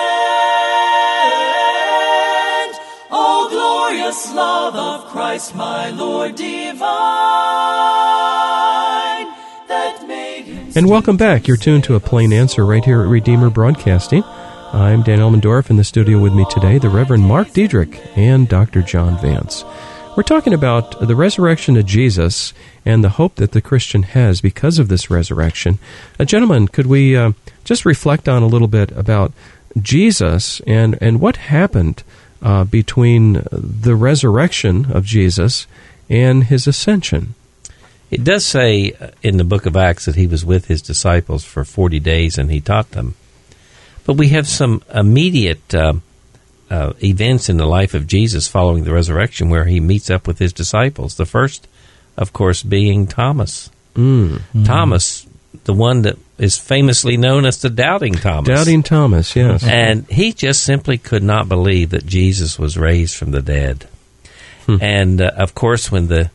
Oh, 3.11 3.47
glorious 3.49 4.33
love 4.33 4.75
of 4.75 5.09
Christ, 5.09 5.55
my 5.55 5.89
Lord 5.91 6.35
divine, 6.35 6.83
that 9.67 10.03
made 10.07 10.45
him. 10.45 10.71
And 10.75 10.89
welcome 10.89 11.17
back. 11.17 11.47
You're 11.47 11.57
tuned 11.57 11.83
to 11.85 11.95
a 11.95 11.99
plain 11.99 12.33
answer 12.33 12.65
right 12.65 12.83
here 12.83 13.01
at 13.01 13.07
Redeemer 13.07 13.49
Broadcasting. 13.49 14.23
I'm 14.73 15.03
Dan 15.03 15.19
Elmendorf 15.19 15.69
in 15.69 15.77
the 15.77 15.83
studio 15.83 16.17
with 16.19 16.33
me 16.33 16.45
today, 16.49 16.79
the 16.79 16.89
Reverend 16.89 17.23
Mark 17.23 17.53
Diedrich 17.53 18.01
and 18.15 18.49
Dr. 18.49 18.81
John 18.81 19.21
Vance. 19.21 19.63
We're 20.15 20.21
talking 20.21 20.53
about 20.53 20.99
the 20.99 21.15
resurrection 21.15 21.75
of 21.75 21.87
Jesus 21.87 22.53
and 22.85 23.03
the 23.03 23.09
hope 23.09 23.35
that 23.37 23.51
the 23.51 23.61
Christian 23.61 24.03
has 24.03 24.41
because 24.41 24.77
of 24.77 24.87
this 24.87 25.09
resurrection. 25.09 25.79
Uh, 26.19 26.25
gentlemen, 26.25 26.67
could 26.67 26.85
we 26.85 27.17
uh, 27.17 27.31
just 27.63 27.83
reflect 27.83 28.29
on 28.29 28.43
a 28.43 28.47
little 28.47 28.67
bit 28.67 28.91
about 28.91 29.33
Jesus 29.81 30.61
and, 30.67 30.99
and 31.01 31.19
what 31.19 31.37
happened 31.37 32.03
uh, 32.43 32.63
between 32.63 33.41
the 33.51 33.95
resurrection 33.95 34.91
of 34.91 35.03
Jesus 35.03 35.65
and 36.11 36.43
his 36.43 36.67
ascension? 36.67 37.33
It 38.11 38.23
does 38.23 38.45
say 38.45 38.91
uh, 38.91 39.09
in 39.23 39.37
the 39.37 39.43
book 39.43 39.65
of 39.65 39.75
Acts 39.75 40.05
that 40.05 40.15
he 40.15 40.27
was 40.27 40.45
with 40.45 40.67
his 40.67 40.83
disciples 40.83 41.43
for 41.43 41.65
40 41.65 41.99
days 41.99 42.37
and 42.37 42.51
he 42.51 42.61
taught 42.61 42.91
them. 42.91 43.15
But 44.05 44.17
we 44.17 44.27
have 44.27 44.47
some 44.47 44.83
immediate 44.93 45.73
uh, 46.69 46.93
events 47.03 47.49
in 47.49 47.57
the 47.57 47.65
life 47.65 47.93
of 47.93 48.07
Jesus 48.07 48.47
following 48.47 48.83
the 48.83 48.93
resurrection 48.93 49.49
where 49.49 49.65
he 49.65 49.79
meets 49.79 50.09
up 50.09 50.27
with 50.27 50.39
his 50.39 50.53
disciples. 50.53 51.15
The 51.15 51.25
first, 51.25 51.67
of 52.17 52.33
course, 52.33 52.63
being 52.63 53.07
Thomas. 53.07 53.69
Mm. 53.95 54.41
Thomas, 54.65 55.27
the 55.65 55.73
one 55.73 56.01
that 56.01 56.17
is 56.37 56.57
famously 56.57 57.15
known 57.15 57.45
as 57.45 57.61
the 57.61 57.69
Doubting 57.69 58.13
Thomas. 58.13 58.47
Doubting 58.47 58.83
Thomas, 58.83 59.35
yes. 59.35 59.63
And 59.63 60.07
he 60.07 60.33
just 60.33 60.63
simply 60.63 60.97
could 60.97 61.23
not 61.23 61.47
believe 61.47 61.91
that 61.91 62.05
Jesus 62.05 62.57
was 62.57 62.77
raised 62.77 63.15
from 63.15 63.31
the 63.31 63.41
dead. 63.41 63.87
Hmm. 64.65 64.77
And 64.81 65.21
uh, 65.21 65.31
of 65.37 65.53
course, 65.53 65.91
when 65.91 66.07
the 66.07 66.31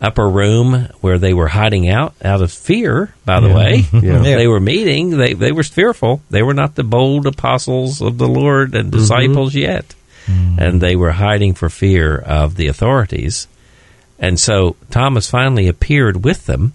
upper 0.00 0.28
room 0.28 0.88
where 1.00 1.18
they 1.18 1.34
were 1.34 1.48
hiding 1.48 1.88
out, 1.88 2.14
out 2.24 2.40
of 2.40 2.50
fear, 2.50 3.12
by 3.24 3.40
the 3.40 3.48
Yeah. 3.48 3.54
way, 3.54 3.84
Yeah. 3.92 4.00
Yeah. 4.02 4.18
they 4.22 4.46
were 4.46 4.60
meeting, 4.60 5.16
they, 5.18 5.34
they 5.34 5.52
were 5.52 5.62
fearful. 5.62 6.22
They 6.30 6.42
were 6.42 6.54
not 6.54 6.74
the 6.74 6.84
bold 6.84 7.26
apostles 7.26 8.00
of 8.00 8.16
the 8.18 8.28
Lord 8.28 8.74
and 8.74 8.90
mm-hmm. 8.90 8.98
disciples 8.98 9.54
yet. 9.54 9.94
Mm. 10.26 10.58
And 10.58 10.80
they 10.80 10.96
were 10.96 11.12
hiding 11.12 11.54
for 11.54 11.68
fear 11.68 12.16
of 12.16 12.56
the 12.56 12.68
authorities. 12.68 13.46
And 14.18 14.38
so 14.38 14.76
Thomas 14.90 15.30
finally 15.30 15.66
appeared 15.66 16.24
with 16.24 16.46
them, 16.46 16.74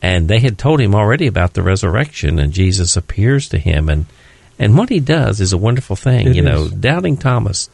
and 0.00 0.28
they 0.28 0.38
had 0.40 0.56
told 0.56 0.80
him 0.80 0.94
already 0.94 1.26
about 1.26 1.54
the 1.54 1.62
resurrection, 1.62 2.38
and 2.38 2.52
Jesus 2.52 2.96
appears 2.96 3.48
to 3.48 3.58
him, 3.58 3.88
and 3.88 4.06
and 4.58 4.76
what 4.76 4.88
he 4.88 5.00
does 5.00 5.40
is 5.40 5.52
a 5.52 5.58
wonderful 5.58 5.96
thing. 5.96 6.28
It 6.28 6.36
you 6.36 6.42
know, 6.42 6.68
doubting 6.68 7.16
Thomas, 7.16 7.68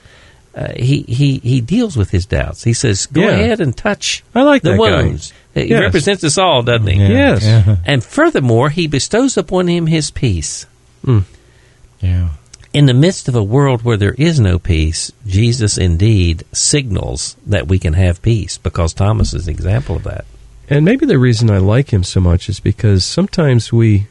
uh, 0.57 0.73
he 0.75 1.03
he 1.03 1.39
he 1.39 1.61
deals 1.61 1.97
with 1.97 2.11
his 2.11 2.25
doubts. 2.27 2.65
He 2.65 2.73
says, 2.73 3.07
"Go 3.07 3.21
Yeah. 3.21 3.31
ahead 3.31 3.61
and 3.61 3.77
touch 3.77 4.25
I 4.35 4.43
like 4.43 4.63
the 4.63 4.71
that 4.71 4.79
guy. 4.79 5.03
wounds." 5.03 5.33
He 5.55 5.67
Yes. 5.69 5.81
represents 5.83 6.25
us 6.25 6.39
all, 6.39 6.63
doesn't 6.63 6.87
he? 6.87 6.99
Yeah. 6.99 7.09
Yes. 7.09 7.45
Yeah. 7.45 7.77
And 7.85 8.03
furthermore, 8.03 8.71
he 8.71 8.87
bestows 8.87 9.37
upon 9.37 9.69
him 9.69 9.87
his 9.87 10.11
peace. 10.11 10.67
yeah. 12.01 12.29
In 12.73 12.87
the 12.87 12.95
midst 12.95 13.27
of 13.29 13.35
a 13.35 13.43
world 13.43 13.83
where 13.83 13.97
there 13.97 14.13
is 14.19 14.39
no 14.39 14.59
peace, 14.59 15.11
Jesus 15.27 15.79
indeed 15.79 16.45
signals 16.53 17.37
that 17.47 17.69
we 17.69 17.79
can 17.79 17.95
have 17.95 18.21
peace 18.21 18.59
because 18.59 18.93
Thomas 18.93 19.33
is 19.33 19.49
an 19.49 19.55
example 19.55 19.97
of 19.97 20.03
that. 20.03 20.27
And 20.69 20.85
maybe 20.85 21.07
the 21.07 21.19
reason 21.19 21.51
I 21.51 21.57
like 21.59 21.91
him 21.91 22.05
so 22.05 22.21
much 22.21 22.49
is 22.51 22.61
because 22.61 23.05
sometimes 23.05 23.73
we 23.73 24.09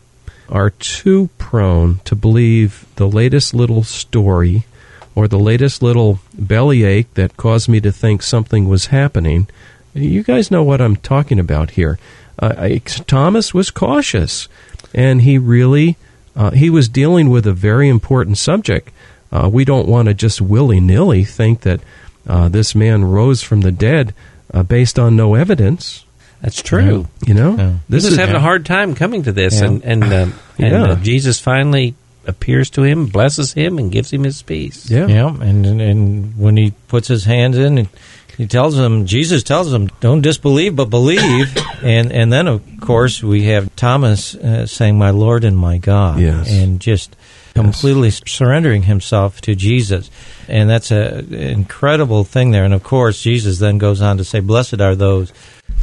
are 0.49 0.71
too 0.71 1.29
prone 1.37 1.99
to 2.05 2.15
believe 2.15 2.85
the 2.95 3.07
latest 3.07 3.53
little 3.53 3.83
story 3.83 4.65
or 5.15 5.27
the 5.27 5.39
latest 5.39 5.81
little 5.81 6.19
bellyache 6.37 7.11
that 7.13 7.37
caused 7.37 7.69
me 7.69 7.79
to 7.81 7.91
think 7.91 8.21
something 8.21 8.67
was 8.67 8.87
happening. 8.87 9.47
You 9.93 10.23
guys 10.23 10.51
know 10.51 10.63
what 10.63 10.81
I'm 10.81 10.97
talking 10.97 11.39
about 11.39 11.71
here. 11.71 11.97
Uh, 12.37 12.53
I, 12.57 12.77
Thomas 13.07 13.53
was 13.53 13.71
cautious, 13.71 14.49
and 14.93 15.21
he 15.21 15.37
really 15.37 15.95
uh, 16.35 16.51
he 16.51 16.69
was 16.69 16.89
dealing 16.89 17.29
with 17.29 17.47
a 17.47 17.53
very 17.53 17.87
important 17.87 18.37
subject. 18.37 18.89
Uh, 19.31 19.49
we 19.51 19.63
don't 19.63 19.87
want 19.87 20.07
to 20.09 20.13
just 20.13 20.41
willy 20.41 20.79
nilly 20.81 21.23
think 21.23 21.61
that 21.61 21.79
uh, 22.27 22.49
this 22.49 22.75
man 22.75 23.05
rose 23.05 23.41
from 23.41 23.61
the 23.61 23.71
dead 23.71 24.13
uh, 24.53 24.63
based 24.63 24.99
on 24.99 25.15
no 25.15 25.35
evidence. 25.35 26.03
That's 26.41 26.61
true. 26.61 27.07
You 27.25 27.33
know, 27.33 27.55
Yeah. 27.55 27.73
This 27.87 28.03
is 28.05 28.17
having 28.17 28.35
a 28.35 28.39
hard 28.41 28.65
time 28.65 28.93
coming 28.95 29.23
to 29.23 29.31
this, 29.31 29.61
Yeah. 29.61 29.67
and 29.67 29.83
and, 29.85 30.03
um, 30.03 30.33
and 30.59 30.71
Yeah. 30.73 30.83
uh, 30.91 30.95
Jesus 30.95 31.39
finally 31.39 31.95
appears 32.27 32.69
to 32.71 32.83
him, 32.83 33.07
blesses 33.07 33.53
him, 33.53 33.77
and 33.77 33.91
gives 33.91 34.11
him 34.11 34.23
his 34.23 34.41
peace. 34.41 34.89
yeah, 34.89 35.07
Yeah, 35.07 35.29
and, 35.29 35.65
and 35.65 35.81
and 35.81 36.37
when 36.37 36.57
he 36.57 36.71
puts 36.87 37.07
his 37.07 37.25
hands 37.25 37.57
in, 37.57 37.77
and 37.77 37.89
he 38.37 38.47
tells 38.47 38.77
him, 38.77 39.05
Jesus 39.05 39.43
tells 39.43 39.73
him, 39.73 39.87
"Don't 40.01 40.21
disbelieve, 40.21 40.75
but 40.75 40.89
believe." 40.89 41.55
and 41.83 42.11
and 42.11 42.31
then 42.33 42.47
of 42.47 42.61
course 42.81 43.23
we 43.23 43.43
have 43.45 43.73
Thomas 43.75 44.35
uh, 44.35 44.65
saying, 44.65 44.97
"My 44.97 45.11
Lord 45.11 45.43
and 45.43 45.57
my 45.57 45.77
God," 45.77 46.19
Yes. 46.19 46.51
and 46.51 46.79
just 46.79 47.15
completely 47.53 48.11
surrendering 48.11 48.83
himself 48.83 49.39
to 49.41 49.55
Jesus, 49.55 50.11
and 50.49 50.69
that's 50.69 50.91
an 50.91 51.33
incredible 51.33 52.25
thing 52.25 52.51
there. 52.51 52.65
And 52.65 52.73
of 52.73 52.83
course, 52.83 53.21
Jesus 53.21 53.59
then 53.59 53.77
goes 53.77 54.01
on 54.01 54.17
to 54.17 54.23
say, 54.25 54.41
"Blessed 54.41 54.81
are 54.81 54.95
those 54.95 55.31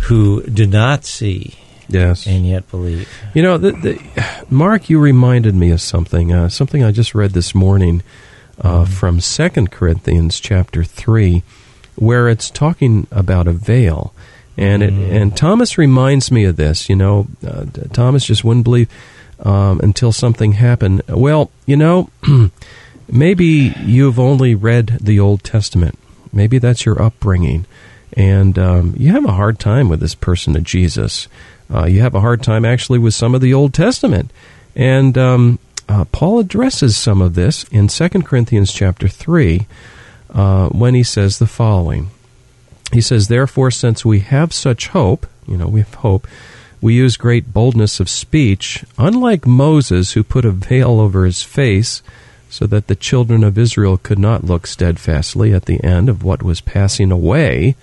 who 0.03 0.43
do 0.43 0.67
not 0.67 1.05
see 1.07 1.55
yes. 1.93 2.27
and 2.27 2.47
yet 2.47 2.71
believe." 2.71 3.09
You 3.35 3.43
know, 3.43 3.59
the, 3.59 3.73
the, 3.73 4.45
Mark, 4.51 4.91
you 4.91 4.99
reminded 4.99 5.55
me 5.55 5.71
of 5.71 5.81
something. 5.81 6.33
Uh, 6.33 6.49
something 6.49 6.83
I 6.83 6.93
just 6.93 7.15
read 7.15 7.33
this 7.33 7.55
morning 7.55 8.03
uh, 8.61 8.85
from 8.85 9.21
Second 9.21 9.71
Corinthians 9.71 10.41
chapter 10.41 10.85
three, 10.85 11.43
where 11.97 12.29
it's 12.29 12.51
talking 12.51 13.07
about 13.11 13.49
a 13.49 13.53
veil, 13.53 14.15
and 14.57 14.83
it, 14.83 14.93
and 14.93 15.37
Thomas 15.37 15.79
reminds 15.79 16.31
me 16.31 16.45
of 16.45 16.57
this. 16.57 16.89
You 16.89 16.97
know, 16.97 17.27
uh, 17.47 17.67
Thomas 17.93 18.25
just 18.25 18.45
wouldn't 18.45 18.65
believe 18.65 18.89
um, 19.41 19.81
until 19.81 20.13
something 20.13 20.53
happened. 20.53 21.03
Well, 21.09 21.51
you 21.67 21.77
know, 21.77 22.11
maybe 23.09 23.75
you've 23.85 24.19
only 24.19 24.55
read 24.55 24.99
the 25.01 25.21
Old 25.21 25.43
Testament. 25.43 25.99
Maybe 26.33 26.59
that's 26.59 26.87
your 26.87 27.01
upbringing, 27.01 27.67
and 28.15 28.59
um, 28.59 28.95
you 28.97 29.13
have 29.13 29.25
a 29.25 29.33
hard 29.33 29.59
time 29.59 29.89
with 29.89 30.01
this 30.01 30.15
person 30.15 30.57
of 30.57 30.65
Jesus. 30.65 31.29
Uh, 31.73 31.87
you 31.87 32.01
have 32.01 32.15
a 32.15 32.21
hard 32.21 32.43
time 32.43 32.65
actually 32.65 32.99
with 32.99 33.15
some 33.15 33.35
of 33.35 33.41
the 33.41 33.55
Old 33.55 33.73
Testament, 33.73 34.31
and 34.77 35.17
um, 35.17 35.59
uh, 35.89 36.05
Paul 36.07 36.39
addresses 36.39 36.97
some 36.97 37.21
of 37.21 37.35
this 37.35 37.65
in 37.65 37.89
2 37.89 38.09
Corinthians 38.23 38.73
chapter 38.73 39.09
three 39.09 39.67
uh, 40.31 40.69
when 40.69 40.95
he 40.95 41.03
says 41.03 41.39
the 41.39 41.47
following. 41.47 42.11
He 42.93 43.01
says, 43.01 43.29
Therefore, 43.29 43.71
since 43.71 44.05
we 44.05 44.21
have 44.21 44.53
such 44.53 44.89
hope, 44.89 45.27
you 45.47 45.57
know, 45.57 45.69
we 45.69 45.81
have 45.81 45.95
hope, 45.95 46.27
we 46.81 46.95
use 46.95 47.17
great 47.17 47.53
boldness 47.53 48.01
of 48.01 48.09
speech, 48.09 48.85
unlike 48.99 49.47
Moses, 49.47 50.13
who 50.13 50.25
put 50.25 50.45
a 50.45 50.51
veil 50.51 51.01
over 51.01 51.25
his 51.25 51.43
face, 51.43 52.03
so 52.51 52.67
that 52.67 52.87
the 52.87 52.97
children 52.97 53.45
of 53.45 53.57
Israel 53.57 53.97
could 53.97 54.19
not 54.19 54.45
look 54.45 54.67
steadfastly 54.67 55.55
at 55.55 55.65
the 55.65 55.83
end 55.83 56.09
of 56.09 56.23
what 56.23 56.43
was 56.43 56.61
passing 56.61 57.11
away, 57.11 57.77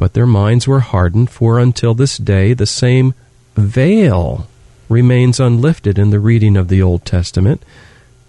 but 0.00 0.14
their 0.14 0.26
minds 0.26 0.66
were 0.66 0.80
hardened, 0.80 1.28
for 1.28 1.58
until 1.58 1.92
this 1.92 2.16
day 2.16 2.54
the 2.54 2.64
same 2.64 3.12
veil 3.54 4.48
remains 4.88 5.38
unlifted 5.38 5.98
in 5.98 6.08
the 6.08 6.18
reading 6.18 6.56
of 6.56 6.68
the 6.68 6.80
Old 6.80 7.04
Testament, 7.04 7.62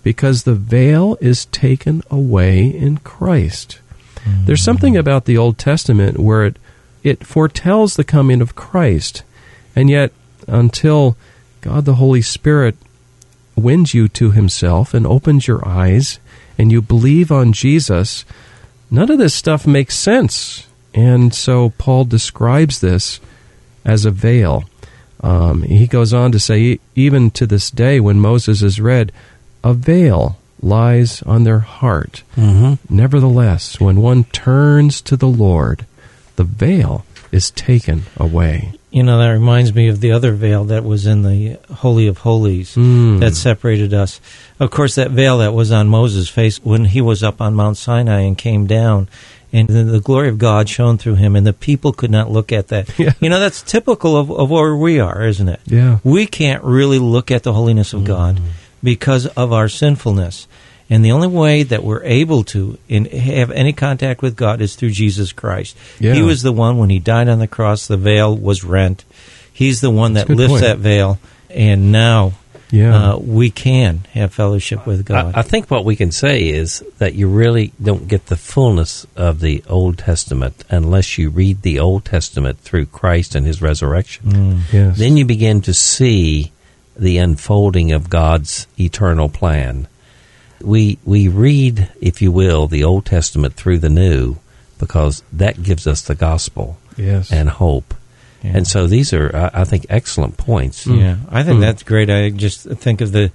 because 0.03 0.43
the 0.43 0.53
veil 0.53 1.17
is 1.21 1.45
taken 1.45 2.03
away 2.11 2.65
in 2.65 2.97
Christ. 2.97 3.79
Mm. 4.25 4.47
There's 4.47 4.61
something 4.61 4.97
about 4.97 5.23
the 5.23 5.37
Old 5.37 5.57
Testament 5.57 6.19
where 6.19 6.43
it, 6.43 6.57
it 7.03 7.25
foretells 7.25 7.95
the 7.95 8.03
coming 8.03 8.41
of 8.41 8.53
Christ, 8.53 9.23
and 9.73 9.89
yet 9.89 10.11
until 10.47 11.15
God 11.61 11.85
the 11.85 11.95
Holy 11.95 12.21
Spirit 12.21 12.75
wins 13.55 13.93
you 13.93 14.09
to 14.09 14.31
Himself 14.31 14.93
and 14.93 15.07
opens 15.07 15.47
your 15.47 15.65
eyes 15.65 16.19
and 16.57 16.69
you 16.69 16.81
believe 16.81 17.31
on 17.31 17.53
Jesus, 17.53 18.25
none 18.89 19.09
of 19.09 19.19
this 19.19 19.33
stuff 19.33 19.65
makes 19.65 19.95
sense. 19.95 20.67
And 20.93 21.33
so 21.33 21.69
Paul 21.77 22.05
describes 22.05 22.81
this 22.81 23.19
as 23.85 24.05
a 24.05 24.11
veil. 24.11 24.65
Um, 25.23 25.63
he 25.63 25.87
goes 25.87 26.13
on 26.13 26.31
to 26.31 26.39
say, 26.39 26.59
"E- 26.61 26.79
even 26.95 27.31
to 27.31 27.45
this 27.47 27.69
day, 27.71 27.99
when 27.99 28.19
Moses 28.19 28.61
is 28.61 28.79
read, 28.81 29.11
a 29.63 29.73
veil 29.73 30.37
lies 30.61 31.21
on 31.23 31.43
their 31.43 31.59
heart. 31.59 32.23
Mm-hmm. 32.37 32.95
Nevertheless, 32.95 33.79
when 33.79 34.01
one 34.01 34.23
turns 34.25 35.01
to 35.01 35.15
the 35.17 35.27
Lord, 35.27 35.85
the 36.35 36.43
veil 36.43 37.05
is 37.31 37.51
taken 37.51 38.03
away. 38.17 38.73
You 38.91 39.03
know, 39.03 39.17
that 39.19 39.29
reminds 39.29 39.73
me 39.73 39.87
of 39.87 40.01
the 40.01 40.11
other 40.11 40.33
veil 40.33 40.65
that 40.65 40.83
was 40.83 41.05
in 41.07 41.21
the 41.21 41.57
Holy 41.75 42.07
of 42.07 42.17
Holies 42.19 42.75
Mm. 42.75 43.19
that 43.21 43.35
separated 43.35 43.93
us. 43.93 44.19
Of 44.59 44.69
course, 44.69 44.95
that 44.95 45.11
veil 45.11 45.37
that 45.37 45.53
was 45.53 45.71
on 45.71 45.87
Moses' 45.87 46.27
face 46.27 46.59
when 46.63 46.85
he 46.85 46.99
was 46.99 47.23
up 47.23 47.39
on 47.41 47.53
Mount 47.55 47.77
Sinai 47.77 48.21
and 48.21 48.37
came 48.37 48.67
down, 48.67 49.07
and 49.53 49.67
the, 49.67 49.83
the 49.83 49.99
glory 49.99 50.29
of 50.29 50.37
God 50.37 50.69
shone 50.69 50.97
through 50.97 51.15
him, 51.15 51.35
and 51.35 51.45
the 51.45 51.53
people 51.53 51.91
could 51.93 52.11
not 52.11 52.31
look 52.31 52.51
at 52.51 52.69
that. 52.69 52.97
Yeah. 52.97 53.13
You 53.19 53.29
know, 53.29 53.39
that's 53.39 53.61
typical 53.61 54.15
of, 54.15 54.31
of 54.31 54.49
where 54.49 54.75
we 54.75 54.99
are, 54.99 55.23
isn't 55.23 55.49
it? 55.49 55.59
Yeah. 55.65 55.99
We 56.03 56.25
can't 56.25 56.63
really 56.63 56.99
look 56.99 57.31
at 57.31 57.43
the 57.43 57.53
holiness 57.53 57.93
of 57.93 58.03
God 58.05 58.37
mm-hmm. 58.37 58.47
because 58.83 59.25
of 59.27 59.51
our 59.51 59.67
sinfulness. 59.67 60.47
And 60.89 61.05
the 61.05 61.13
only 61.13 61.29
way 61.29 61.63
that 61.63 61.83
we're 61.83 62.03
able 62.03 62.43
to 62.45 62.77
in, 62.89 63.05
have 63.05 63.49
any 63.51 63.71
contact 63.71 64.21
with 64.21 64.35
God 64.35 64.59
is 64.59 64.75
through 64.75 64.91
Jesus 64.91 65.31
Christ. 65.31 65.77
Yeah. 65.99 66.13
He 66.13 66.21
was 66.21 66.41
the 66.41 66.51
one, 66.51 66.77
when 66.77 66.89
he 66.89 66.99
died 66.99 67.29
on 67.29 67.39
the 67.39 67.47
cross, 67.47 67.87
the 67.87 67.95
veil 67.95 68.35
was 68.35 68.65
rent. 68.65 69.05
He's 69.53 69.79
the 69.79 69.89
one 69.89 70.13
That's 70.13 70.27
that 70.27 70.35
lifts 70.35 70.51
point. 70.51 70.61
that 70.63 70.77
veil, 70.79 71.19
and 71.49 71.91
now 71.91 72.33
Yeah. 72.71 73.13
uh, 73.13 73.17
we 73.17 73.51
can 73.51 73.99
have 74.13 74.33
fellowship 74.33 74.87
with 74.87 75.05
God. 75.05 75.35
I, 75.35 75.39
I 75.39 75.41
think 75.41 75.69
what 75.69 75.85
we 75.85 75.95
can 75.95 76.11
say 76.11 76.47
is 76.47 76.83
that 76.97 77.13
you 77.13 77.27
really 77.27 77.73
don't 77.81 78.07
get 78.07 78.27
the 78.27 78.37
fullness 78.37 79.05
of 79.15 79.41
the 79.41 79.63
Old 79.67 79.97
Testament 79.97 80.63
unless 80.69 81.17
you 81.17 81.29
read 81.29 81.61
the 81.61 81.79
Old 81.79 82.05
Testament 82.05 82.59
through 82.59 82.87
Christ 82.87 83.35
and 83.35 83.45
His 83.45 83.61
resurrection. 83.61 84.25
Mm. 84.25 84.73
yes. 84.73 84.97
Then 84.97 85.17
you 85.17 85.25
begin 85.25 85.61
to 85.61 85.73
see 85.73 86.51
the 86.95 87.17
unfolding 87.17 87.91
of 87.91 88.09
God's 88.09 88.67
eternal 88.79 89.29
plan. 89.29 89.87
We 90.61 90.99
we 91.03 91.27
read, 91.27 91.91
if 91.99 92.21
you 92.21 92.31
will, 92.31 92.67
the 92.67 92.83
Old 92.83 93.05
Testament 93.05 93.55
through 93.55 93.79
the 93.79 93.89
New 93.89 94.37
because 94.81 95.23
that 95.31 95.61
gives 95.61 95.85
us 95.85 96.01
the 96.01 96.15
gospel 96.15 96.77
yes. 96.97 97.31
and 97.31 97.49
hope. 97.49 97.93
Yeah. 98.43 98.51
And 98.55 98.67
so 98.67 98.87
these 98.87 99.13
are, 99.13 99.29
I 99.35 99.61
I 99.61 99.63
think, 99.65 99.85
excellent 99.89 100.37
points. 100.37 100.87
Yeah, 100.87 101.17
I 101.29 101.43
think 101.43 101.55
Hmm. 101.57 101.61
that's 101.61 101.83
great. 101.83 102.09
I 102.09 102.29
just 102.31 102.63
think 102.63 103.01
of 103.01 103.11
the, 103.11 103.31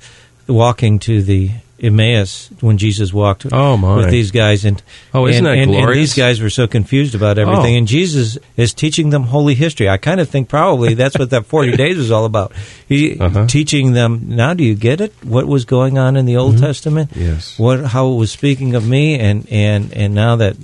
the 0.47 0.53
walking 0.53 0.99
to 1.01 1.23
the 1.23 1.51
Emmaus 1.79 2.49
when 2.63 2.79
Jesus 2.79 3.13
walked 3.13 3.45
Oh, 3.53 3.77
my. 3.77 3.97
with 3.97 4.11
these 4.11 4.31
guys, 4.31 4.65
and 4.65 4.83
Oh, 5.13 5.27
isn't 5.27 5.47
and, 5.47 5.47
that 5.47 5.63
and, 5.63 5.75
and 5.75 5.95
these 5.95 6.15
guys 6.15 6.41
were 6.41 6.49
so 6.51 6.67
confused 6.67 7.15
about 7.15 7.37
everything, 7.39 7.75
Oh. 7.75 7.79
and 7.79 7.87
Jesus 7.87 8.39
is 8.57 8.73
teaching 8.73 9.11
them 9.11 9.25
holy 9.25 9.55
history. 9.55 9.87
I 9.89 9.99
kind 9.99 10.19
of 10.19 10.29
think 10.31 10.49
probably 10.49 10.95
that's 10.95 11.19
what 11.19 11.29
that 11.31 11.45
forty 11.47 11.77
days 11.85 11.99
was 11.99 12.11
all 12.11 12.25
about. 12.25 12.53
He 12.89 13.19
Uh-huh. 13.21 13.47
teaching 13.47 13.93
them. 13.93 14.23
Now, 14.29 14.55
do 14.55 14.65
you 14.65 14.75
get 14.75 15.01
it? 15.03 15.13
What 15.23 15.47
was 15.47 15.67
going 15.67 15.99
on 15.99 16.17
in 16.17 16.25
the 16.25 16.37
Old 16.39 16.57
Testament? 16.59 17.11
Mm-hmm. 17.11 17.23
Yes. 17.35 17.59
What 17.59 17.85
how 17.85 18.09
it 18.13 18.17
was 18.17 18.31
speaking 18.33 18.75
of 18.75 18.89
me, 18.89 19.19
and 19.21 19.47
and 19.51 19.93
and 19.93 20.15
now 20.15 20.37
that. 20.37 20.57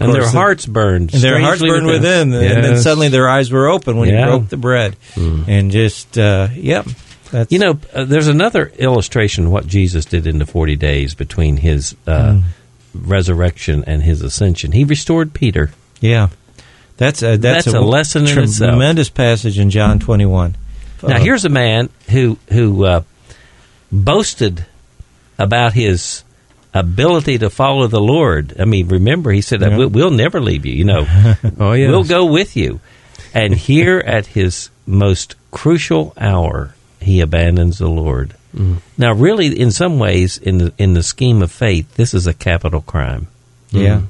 And 0.00 0.12
their 0.14 0.22
the- 0.22 0.28
hearts 0.30 0.66
burned. 0.66 1.12
and 1.14 1.22
their 1.22 1.40
hearts 1.40 1.60
burned 1.62 1.86
within, 1.86 2.32
and 2.32 2.64
then 2.64 2.76
suddenly 2.78 3.08
their 3.08 3.28
eyes 3.28 3.50
were 3.50 3.68
open 3.68 3.96
when 3.96 4.08
Yeah. 4.08 4.24
he 4.24 4.30
broke 4.30 4.48
the 4.48 4.56
bread, 4.56 4.96
and 5.16 5.70
just 5.70 6.16
uh, 6.18 6.48
yep. 6.54 6.86
That's, 7.32 7.50
You 7.50 7.58
know, 7.58 7.78
uh, 7.92 8.04
there's 8.04 8.28
another 8.28 8.72
illustration 8.78 9.46
of 9.46 9.50
what 9.52 9.66
Jesus 9.66 10.04
did 10.04 10.28
in 10.28 10.38
the 10.38 10.46
40 10.46 10.76
days 10.76 11.14
between 11.14 11.56
his 11.56 11.96
uh, 12.06 12.40
resurrection 12.94 13.82
and 13.86 14.00
his 14.02 14.22
ascension. 14.22 14.70
He 14.72 14.84
restored 14.84 15.32
Peter. 15.34 15.70
yeah, 16.00 16.28
that's 16.96 17.22
a, 17.22 17.36
that's, 17.36 17.64
That's 17.64 17.76
a 17.76 17.80
lesson 17.80 18.26
in 18.26 18.38
itself. 18.38 18.70
Tremendous 18.70 19.08
passage 19.10 19.58
in 19.58 19.70
John 19.70 19.98
twenty 19.98 20.24
one. 20.24 20.54
Now, 21.02 21.18
here's 21.18 21.44
a 21.44 21.48
man 21.50 21.90
who 22.10 22.38
who 22.52 22.84
uh, 22.84 23.02
boasted 23.92 24.64
about 25.38 25.72
his 25.74 26.22
ability 26.80 27.38
to 27.38 27.50
follow 27.50 27.86
the 27.86 28.00
Lord. 28.00 28.54
I 28.60 28.64
mean, 28.64 28.88
remember, 28.88 29.30
he 29.32 29.40
said, 29.40 29.60
Yeah. 29.60 29.76
we'll, 29.76 29.88
"We'll 29.88 30.10
never 30.10 30.40
leave 30.40 30.64
you. 30.66 30.72
You 30.74 30.84
know, 30.84 31.06
Oh, 31.58 31.72
yes. 31.72 31.90
we'll 31.90 32.04
go 32.04 32.26
with 32.26 32.56
you." 32.56 32.80
And 33.34 33.54
here, 33.54 33.98
at 33.98 34.26
his 34.26 34.70
most 34.86 35.34
crucial 35.50 36.12
hour, 36.16 36.74
he 37.00 37.20
abandons 37.20 37.78
the 37.78 37.88
Lord. 37.88 38.34
Mm. 38.56 38.76
Now, 38.96 39.12
really, 39.12 39.58
in 39.58 39.70
some 39.70 39.98
ways, 39.98 40.38
in 40.38 40.58
the 40.58 40.72
in 40.78 40.94
the 40.94 41.02
scheme 41.02 41.42
of 41.42 41.52
faith, 41.52 41.94
this 41.96 42.14
is 42.14 42.26
a 42.26 42.32
capital 42.34 42.80
crime. 42.80 43.26
Yeah, 43.70 44.02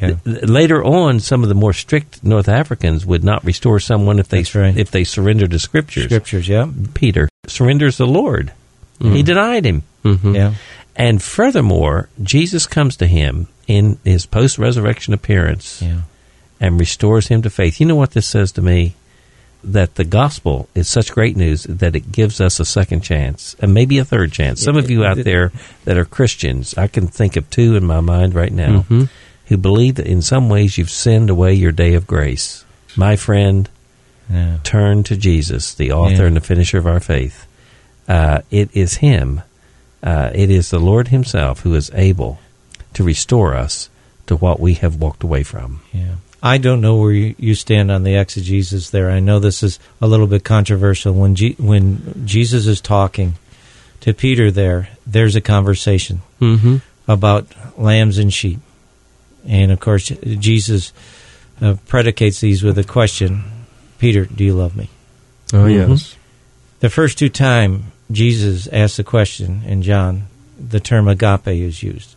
yeah. 0.00 0.16
Later 0.24 0.84
on, 0.84 1.18
some 1.20 1.42
of 1.42 1.48
the 1.48 1.54
more 1.56 1.72
strict 1.72 2.22
North 2.22 2.48
Africans 2.48 3.04
would 3.06 3.24
not 3.24 3.44
restore 3.44 3.80
someone 3.80 4.18
if 4.20 4.28
they 4.28 4.44
right. 4.54 4.76
if 4.76 4.90
they 4.90 5.02
surrendered 5.04 5.50
to 5.50 5.58
scriptures. 5.58 6.04
Scriptures. 6.04 6.48
Yeah, 6.48 6.68
Peter 6.94 7.28
surrenders 7.48 7.96
the 7.96 8.06
Lord. 8.06 8.52
He 9.00 9.24
denied 9.24 9.64
him. 9.64 9.82
Mhm. 10.04 10.34
yeah, 10.36 10.54
And 10.96 11.22
furthermore, 11.22 12.08
Jesus 12.22 12.66
comes 12.66 12.96
to 12.96 13.06
him 13.06 13.48
in 13.66 13.98
his 14.04 14.26
post 14.26 14.58
resurrection 14.58 15.14
appearance 15.14 15.80
yeah. 15.80 16.02
and 16.60 16.78
restores 16.78 17.28
him 17.28 17.42
to 17.42 17.50
faith. 17.50 17.80
You 17.80 17.86
know 17.86 17.96
what 17.96 18.10
this 18.12 18.26
says 18.26 18.52
to 18.52 18.62
me? 18.62 18.94
That 19.64 19.94
the 19.94 20.04
gospel 20.04 20.68
is 20.74 20.90
such 20.90 21.12
great 21.12 21.36
news 21.36 21.62
that 21.64 21.94
it 21.94 22.10
gives 22.10 22.40
us 22.40 22.58
a 22.58 22.64
second 22.64 23.02
chance 23.02 23.54
and 23.60 23.72
maybe 23.72 23.98
a 23.98 24.04
third 24.04 24.32
chance. 24.32 24.60
Some 24.60 24.76
of 24.76 24.90
you 24.90 25.04
out 25.04 25.18
there 25.18 25.52
that 25.84 25.96
are 25.96 26.04
Christians, 26.04 26.74
I 26.76 26.88
can 26.88 27.06
think 27.06 27.36
of 27.36 27.48
two 27.48 27.76
in 27.76 27.84
my 27.84 28.00
mind 28.00 28.34
right 28.34 28.52
now 28.52 28.84
Mhm. 28.90 29.08
who 29.46 29.56
believe 29.56 29.94
that 29.94 30.06
in 30.06 30.20
some 30.20 30.48
ways 30.48 30.76
you've 30.78 30.90
sinned 30.90 31.30
away 31.30 31.54
your 31.54 31.70
day 31.72 31.94
of 31.94 32.08
grace. 32.08 32.64
My 32.96 33.14
friend, 33.14 33.68
yeah. 34.28 34.56
turn 34.64 35.04
to 35.04 35.16
Jesus, 35.16 35.72
the 35.74 35.92
author 35.92 36.22
Yeah. 36.22 36.26
and 36.26 36.36
the 36.36 36.40
finisher 36.40 36.78
of 36.78 36.86
our 36.86 37.00
faith. 37.00 37.46
Uh, 38.08 38.40
it 38.50 38.68
is 38.74 38.96
Him, 38.96 39.42
uh, 40.02 40.30
it 40.34 40.50
is 40.50 40.70
the 40.70 40.78
Lord 40.78 41.08
Himself 41.08 41.60
who 41.60 41.74
is 41.74 41.90
able 41.94 42.38
to 42.94 43.04
restore 43.04 43.54
us 43.54 43.88
to 44.26 44.36
what 44.36 44.60
we 44.60 44.74
have 44.74 44.96
walked 44.96 45.22
away 45.22 45.42
from. 45.42 45.80
Yeah. 45.92 46.16
I 46.42 46.58
don't 46.58 46.80
know 46.80 46.96
where 46.96 47.12
you, 47.12 47.34
you 47.38 47.54
stand 47.54 47.90
on 47.90 48.02
the 48.02 48.16
exegesis 48.16 48.90
there. 48.90 49.10
I 49.10 49.20
know 49.20 49.38
this 49.38 49.62
is 49.62 49.78
a 50.00 50.06
little 50.08 50.26
bit 50.26 50.42
controversial. 50.44 51.14
When 51.14 51.34
Je- 51.36 51.54
when 51.58 52.26
Jesus 52.26 52.66
is 52.66 52.80
talking 52.80 53.34
to 54.00 54.12
Peter 54.12 54.50
there, 54.50 54.88
there's 55.06 55.36
a 55.36 55.40
conversation 55.40 56.20
Mhm. 56.40 56.82
about 57.06 57.46
lambs 57.78 58.18
and 58.18 58.32
sheep. 58.34 58.58
And 59.46 59.70
of 59.70 59.78
course, 59.78 60.08
Jesus 60.08 60.92
uh, 61.60 61.76
predicates 61.86 62.40
these 62.40 62.62
with 62.64 62.76
a 62.78 62.84
question 62.84 63.44
Peter, 64.00 64.24
do 64.24 64.42
you 64.42 64.54
love 64.54 64.74
me? 64.76 64.88
Oh, 65.52 65.58
Mhm. 65.66 65.88
yes. 65.90 66.16
The 66.80 66.90
first 66.90 67.18
two 67.18 67.28
time 67.28 67.92
Jesus 68.10 68.66
asks 68.68 68.96
the 68.98 69.04
question 69.04 69.62
in 69.66 69.82
John, 69.82 70.24
the 70.58 70.80
term 70.80 71.08
agape 71.08 71.46
is 71.48 71.82
used. 71.82 72.14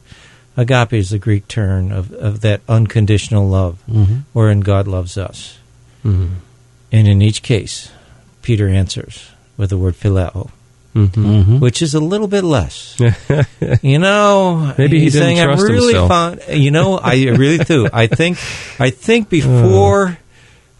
Agape 0.57 0.93
is 0.93 1.09
the 1.09 1.19
Greek 1.19 1.47
term 1.47 1.91
of, 1.91 2.11
of 2.13 2.41
that 2.41 2.61
unconditional 2.67 3.47
love, 3.47 3.81
Mm-hmm. 3.89 4.15
wherein 4.33 4.61
God 4.61 4.87
loves 4.87 5.17
us. 5.17 5.57
Mhm. 6.03 6.35
And 6.91 7.07
in 7.07 7.21
each 7.21 7.43
case, 7.43 7.91
Peter 8.41 8.67
answers 8.69 9.29
with 9.57 9.69
the 9.71 9.77
word 9.77 9.95
phileo, 9.95 10.49
Mhm. 10.95 11.09
Mm-hmm. 11.11 11.59
which 11.59 11.81
is 11.81 11.93
a 11.93 11.99
little 11.99 12.27
bit 12.27 12.43
less. 12.45 12.95
you 13.81 13.99
know, 13.99 14.73
Maybe 14.77 14.99
he's 14.99 15.13
didn't 15.13 15.27
saying, 15.35 15.43
trust 15.43 15.63
I'm 15.63 15.71
really 15.71 15.93
himself." 15.93 16.07
fond. 16.09 16.41
You 16.49 16.71
know, 16.71 16.97
I 16.97 17.15
really 17.35 17.57
do. 17.63 17.89
I 17.91 18.07
think, 18.07 18.37
I 18.79 18.91
think 18.91 19.29
before, 19.39 20.17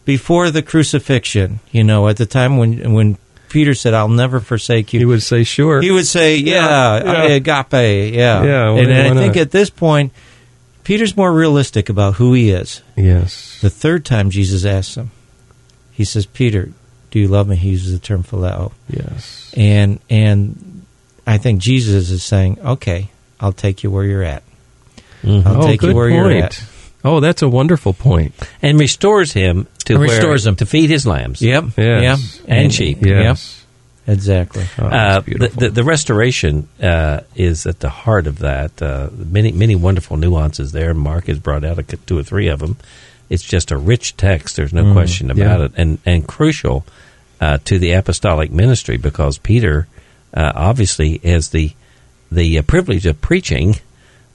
before 0.06 0.52
the 0.52 0.62
crucifixion, 0.62 1.60
you 1.72 1.84
know, 1.84 2.08
at 2.08 2.16
the 2.18 2.26
time 2.26 2.56
when 2.58 2.94
when 2.94 3.18
Peter 3.56 3.74
said, 3.74 3.94
"I'll 3.94 4.10
never 4.10 4.42
forsake 4.42 4.92
you," 4.92 5.00
He 5.00 5.06
would 5.06 5.24
say, 5.24 5.46
sure. 5.46 5.80
he 5.82 5.90
would 5.90 6.06
say, 6.06 6.36
"Yeah, 6.36 6.66
Yeah, 7.00 7.12
I- 7.12 7.28
yeah. 7.28 7.34
agape, 7.36 8.14
yeah." 8.14 8.44
Yeah, 8.44 8.70
why- 8.72 8.80
and 8.82 8.90
why 8.90 9.22
I 9.22 9.24
think 9.24 9.38
at 9.38 9.52
this 9.52 9.70
point, 9.70 10.12
Peter's 10.84 11.16
more 11.16 11.32
realistic 11.32 11.88
about 11.88 12.16
who 12.16 12.34
he 12.34 12.50
is. 12.50 12.82
yes. 12.98 13.58
The 13.62 13.70
third 13.70 14.04
time 14.04 14.30
Jesus 14.30 14.66
asks 14.66 14.96
him, 14.96 15.12
he 15.94 16.04
says, 16.04 16.26
"Peter, 16.26 16.72
do 17.12 17.18
you 17.20 17.30
love 17.30 17.48
me?" 17.48 17.56
He 17.56 17.70
uses 17.70 17.94
the 17.94 18.00
term 18.00 18.24
phileo, 18.24 18.74
Yes. 18.90 19.50
and 19.56 20.00
and 20.10 20.82
I 21.26 21.38
think 21.38 21.62
Jesus 21.62 22.10
is 22.12 22.24
saying, 22.24 22.58
"Okay, 22.62 23.10
I'll 23.40 23.54
take 23.54 23.84
you 23.84 23.90
where 23.90 24.04
you're 24.04 24.22
at. 24.22 24.44
Mm-hmm. 25.24 25.48
I'll 25.48 25.64
oh, 25.64 25.68
take 25.68 25.82
you 25.82 25.96
where 25.96 26.10
point. 26.10 26.34
you're 26.34 26.44
at." 26.44 26.62
Oh, 27.06 27.22
that's 27.22 27.42
a 27.42 27.48
wonderful 27.48 27.94
point. 27.94 28.34
And 28.62 28.78
restores 28.80 29.32
him 29.32 29.68
to 29.86 29.94
And 29.94 30.00
where- 30.02 30.10
restores 30.10 30.46
him. 30.46 30.56
to 30.58 30.66
feed 30.66 30.90
his 30.90 31.06
lambs. 31.06 31.42
Yep. 31.42 31.64
Yes. 31.78 32.40
Yep. 32.40 32.46
And 32.50 32.74
sheep. 32.74 33.06
Yes. 33.06 33.64
Yep. 34.08 34.16
Exactly. 34.18 34.66
Oh, 34.78 34.86
Uh, 34.86 35.20
the, 35.22 35.48
the, 35.58 35.70
the 35.72 35.84
restoration 35.84 36.68
uh, 36.82 37.22
is 37.36 37.66
at 37.66 37.80
the 37.80 37.90
heart 37.90 38.28
of 38.28 38.40
that. 38.40 38.80
Uh, 38.80 39.10
many 39.18 39.52
many 39.52 39.76
wonderful 39.76 40.16
nuances 40.18 40.72
there. 40.74 40.94
Mark 40.94 41.26
has 41.26 41.40
brought 41.40 41.64
out 41.66 41.80
a, 41.80 41.84
c- 41.84 41.98
two 42.06 42.18
or 42.20 42.24
three 42.24 42.48
of 42.48 42.60
them. 42.60 42.78
It's 43.32 43.42
just 43.44 43.72
a 43.72 43.78
rich 43.78 44.16
text. 44.16 44.58
There's 44.58 44.74
no 44.74 44.84
Mm, 44.84 44.94
question 44.94 45.32
about 45.32 45.60
yeah. 45.60 45.66
it, 45.66 45.72
and 45.76 45.98
and 46.06 46.28
crucial 46.28 46.86
uh, 47.42 47.58
to 47.66 47.80
the 47.80 47.94
apostolic 47.94 48.52
ministry 48.52 48.98
because 48.98 49.40
Peter 49.40 49.88
uh, 50.36 50.52
obviously 50.54 51.18
has 51.24 51.50
the 51.50 51.72
the 52.32 52.60
uh, 52.60 52.62
privilege 52.62 53.08
of 53.08 53.20
preaching 53.22 53.78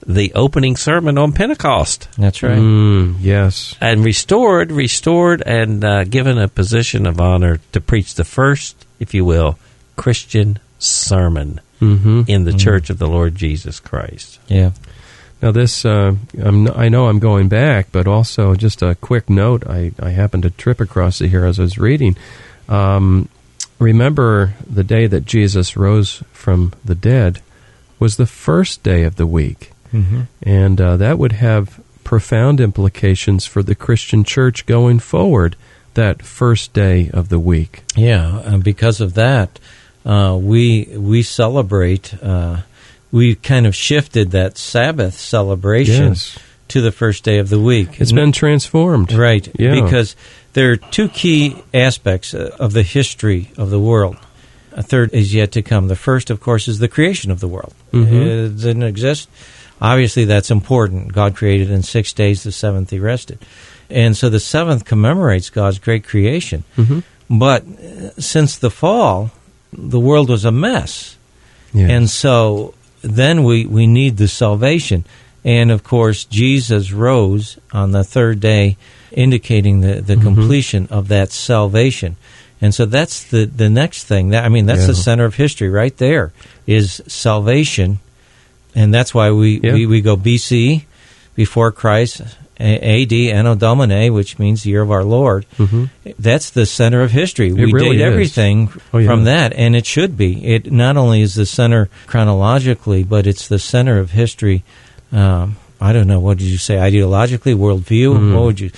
the 0.06 0.32
opening 0.34 0.76
sermon 0.76 1.18
on 1.18 1.32
Pentecost 1.32 2.08
That's 2.16 2.42
right. 2.42 2.58
Mm, 2.58 3.16
yes. 3.20 3.76
and 3.80 4.04
restored, 4.04 4.72
restored, 4.72 5.42
and 5.44 5.84
uh, 5.84 6.04
given 6.04 6.38
a 6.38 6.48
position 6.48 7.06
of 7.06 7.20
honor 7.20 7.58
to 7.72 7.80
preach 7.80 8.14
the 8.14 8.24
first, 8.24 8.86
if 8.98 9.12
you 9.14 9.24
will, 9.24 9.58
Christian 9.96 10.58
sermon 10.78 11.60
Mm-hmm. 11.80 12.24
in 12.26 12.44
the 12.44 12.52
Church 12.52 12.90
of 12.90 12.98
the 12.98 13.08
Lord 13.08 13.34
Jesus 13.34 13.80
Christ. 13.80 14.38
Yeah. 14.48 14.72
Now, 15.40 15.50
this, 15.50 15.86
uh, 15.86 16.14
I'm, 16.38 16.68
I 16.68 16.90
know 16.90 17.06
I'm 17.06 17.20
going 17.20 17.48
back, 17.48 17.86
but 17.90 18.06
also 18.06 18.54
just 18.54 18.82
a 18.82 18.96
quick 18.96 19.30
note 19.30 19.66
I, 19.66 19.92
I 19.98 20.10
happened 20.10 20.42
to 20.42 20.50
trip 20.50 20.78
across 20.78 21.22
it 21.22 21.28
here 21.28 21.46
as 21.46 21.58
I 21.58 21.62
was 21.62 21.78
reading. 21.78 22.18
Um, 22.68 23.30
remember 23.78 24.52
the 24.68 24.84
day 24.84 25.06
that 25.06 25.24
Jesus 25.24 25.74
rose 25.74 26.22
from 26.32 26.74
the 26.84 26.94
dead 26.94 27.40
was 27.98 28.18
the 28.18 28.26
first 28.26 28.82
day 28.82 29.04
of 29.04 29.16
the 29.16 29.26
week. 29.26 29.69
Mm-hmm. 29.92 30.20
And 30.42 30.80
uh, 30.80 30.96
that 30.98 31.18
would 31.18 31.32
have 31.32 31.80
profound 32.04 32.60
implications 32.60 33.46
for 33.46 33.62
the 33.62 33.74
Christian 33.74 34.24
church 34.24 34.66
going 34.66 34.98
forward, 34.98 35.56
that 35.94 36.22
first 36.22 36.72
day 36.72 37.10
of 37.12 37.28
the 37.28 37.38
week. 37.38 37.82
Yeah, 37.96 38.40
and 38.40 38.62
because 38.64 39.00
of 39.00 39.14
that, 39.14 39.58
uh, 40.06 40.38
we 40.40 40.88
we 40.96 41.22
celebrate. 41.22 42.14
Uh, 42.22 42.58
we 43.12 43.34
kind 43.34 43.66
of 43.66 43.74
shifted 43.74 44.30
that 44.30 44.56
Sabbath 44.56 45.14
celebration 45.18 46.08
Yes. 46.10 46.38
to 46.68 46.80
the 46.80 46.92
first 46.92 47.24
day 47.24 47.38
of 47.38 47.48
the 47.48 47.58
week. 47.58 48.00
It's 48.00 48.12
been 48.12 48.30
transformed. 48.32 49.12
right 49.12 49.48
Yeah. 49.58 49.80
because 49.82 50.14
there 50.52 50.70
are 50.70 50.76
two 50.76 51.08
key 51.08 51.56
aspects 51.74 52.34
uh, 52.34 52.54
of 52.60 52.72
the 52.72 52.84
history 52.84 53.50
of 53.56 53.70
the 53.70 53.80
world. 53.80 54.16
A 54.72 54.82
third 54.84 55.12
is 55.12 55.34
yet 55.34 55.50
to 55.52 55.62
come. 55.62 55.88
The 55.88 55.96
first, 55.96 56.30
of 56.30 56.38
course, 56.40 56.68
is 56.68 56.78
the 56.78 56.86
creation 56.86 57.32
of 57.32 57.40
the 57.40 57.48
world. 57.48 57.74
Mhm. 57.92 58.46
It 58.46 58.56
didn't 58.62 58.84
exist. 58.84 59.28
Obviously, 59.80 60.24
that's 60.26 60.50
important. 60.50 61.12
God 61.12 61.34
created 61.36 61.70
in 61.70 61.82
six 61.82 62.12
days; 62.12 62.42
the 62.42 62.52
seventh 62.52 62.90
He 62.90 62.98
rested, 62.98 63.38
and 63.88 64.16
so 64.16 64.28
the 64.28 64.40
seventh 64.40 64.84
commemorates 64.84 65.50
God's 65.50 65.78
great 65.78 66.04
creation. 66.04 66.64
Mhm. 66.76 67.02
But 67.30 67.62
uh, 67.64 68.10
since 68.20 68.58
the 68.58 68.70
fall, 68.70 69.30
the 69.72 70.00
world 70.00 70.28
was 70.28 70.44
a 70.44 70.50
mess. 70.52 71.16
And 71.72 72.10
so 72.10 72.74
then 73.02 73.44
we, 73.44 73.64
we 73.64 73.86
need 73.86 74.16
the 74.16 74.26
salvation. 74.26 75.04
And 75.44 75.70
of 75.70 75.84
course, 75.84 76.24
Jesus 76.24 76.90
rose 76.90 77.56
on 77.72 77.92
the 77.92 78.02
third 78.02 78.40
day, 78.40 78.76
indicating 79.12 79.80
the, 79.80 80.00
the 80.00 80.14
Mm-hmm. 80.14 80.22
completion 80.24 80.88
of 80.90 81.06
that 81.08 81.30
salvation. 81.30 82.16
And 82.60 82.74
so 82.74 82.84
that's 82.86 83.22
the, 83.30 83.44
the 83.46 83.70
next 83.70 84.04
thing. 84.04 84.30
That, 84.30 84.44
I 84.44 84.48
mean, 84.48 84.66
that's 84.66 84.80
Yeah. 84.80 84.86
the 84.88 84.94
center 84.96 85.24
of 85.24 85.36
history 85.36 85.70
right 85.70 85.96
there 85.96 86.32
is 86.66 87.00
salvation. 87.06 88.00
And 88.74 88.92
that's 88.94 89.12
why 89.14 89.30
we, 89.30 89.60
Yeah. 89.62 89.72
we, 89.74 89.86
we 89.86 90.00
go 90.00 90.16
BC, 90.16 90.84
before 91.34 91.72
Christ, 91.72 92.22
AD, 92.58 93.12
Anno 93.12 93.54
Domini, 93.54 94.10
which 94.10 94.38
means 94.38 94.62
the 94.62 94.70
year 94.70 94.82
of 94.82 94.90
our 94.90 95.02
Lord. 95.04 95.46
Mhm. 95.58 95.88
That's 96.18 96.50
the 96.50 96.66
center 96.66 97.00
of 97.00 97.10
history. 97.10 97.52
we 97.52 97.72
really 97.72 97.96
date 97.96 98.02
is. 98.02 98.12
everything 98.12 98.68
Oh, 98.92 98.98
yeah. 98.98 99.06
from 99.06 99.24
that, 99.24 99.54
and 99.54 99.74
it 99.74 99.86
should 99.86 100.16
be. 100.18 100.44
It 100.44 100.70
not 100.70 100.96
only 100.98 101.22
is 101.22 101.34
the 101.34 101.46
center 101.46 101.88
chronologically, 102.06 103.02
but 103.02 103.26
it's 103.26 103.48
the 103.48 103.58
center 103.58 103.98
of 103.98 104.10
history. 104.10 104.62
Um, 105.12 105.56
I 105.80 105.92
don't 105.92 106.06
know. 106.06 106.20
What 106.20 106.38
did 106.38 106.46
you 106.46 106.58
say? 106.58 106.76
Ideologically, 106.76 107.54
worldview. 107.54 108.14
Mm-hmm. 108.14 108.34
What 108.34 108.44
would 108.44 108.60
you 108.60 108.70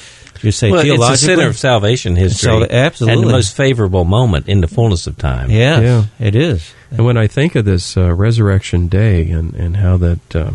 you 0.42 0.50
say? 0.52 0.70
Well, 0.70 0.80
it's 0.80 0.86
theologically, 0.88 1.26
the 1.28 1.36
center 1.36 1.48
of 1.48 1.58
salvation 1.58 2.16
history. 2.16 2.48
So, 2.48 2.66
absolutely. 2.68 3.20
And 3.20 3.28
the 3.28 3.32
most 3.32 3.56
favorable 3.56 4.04
moment 4.04 4.48
in 4.48 4.60
the 4.60 4.68
fullness 4.68 5.06
of 5.06 5.16
time. 5.16 5.50
Yes, 5.50 5.82
Yeah. 5.82 6.26
it 6.26 6.34
is. 6.34 6.72
And 6.90 7.04
when 7.06 7.16
I 7.16 7.26
think 7.26 7.54
of 7.54 7.64
this 7.64 7.96
uh, 7.96 8.12
Resurrection 8.14 8.88
Day 8.88 9.30
and, 9.30 9.54
and 9.54 9.76
how 9.76 9.96
that 9.98 10.36
uh, 10.36 10.50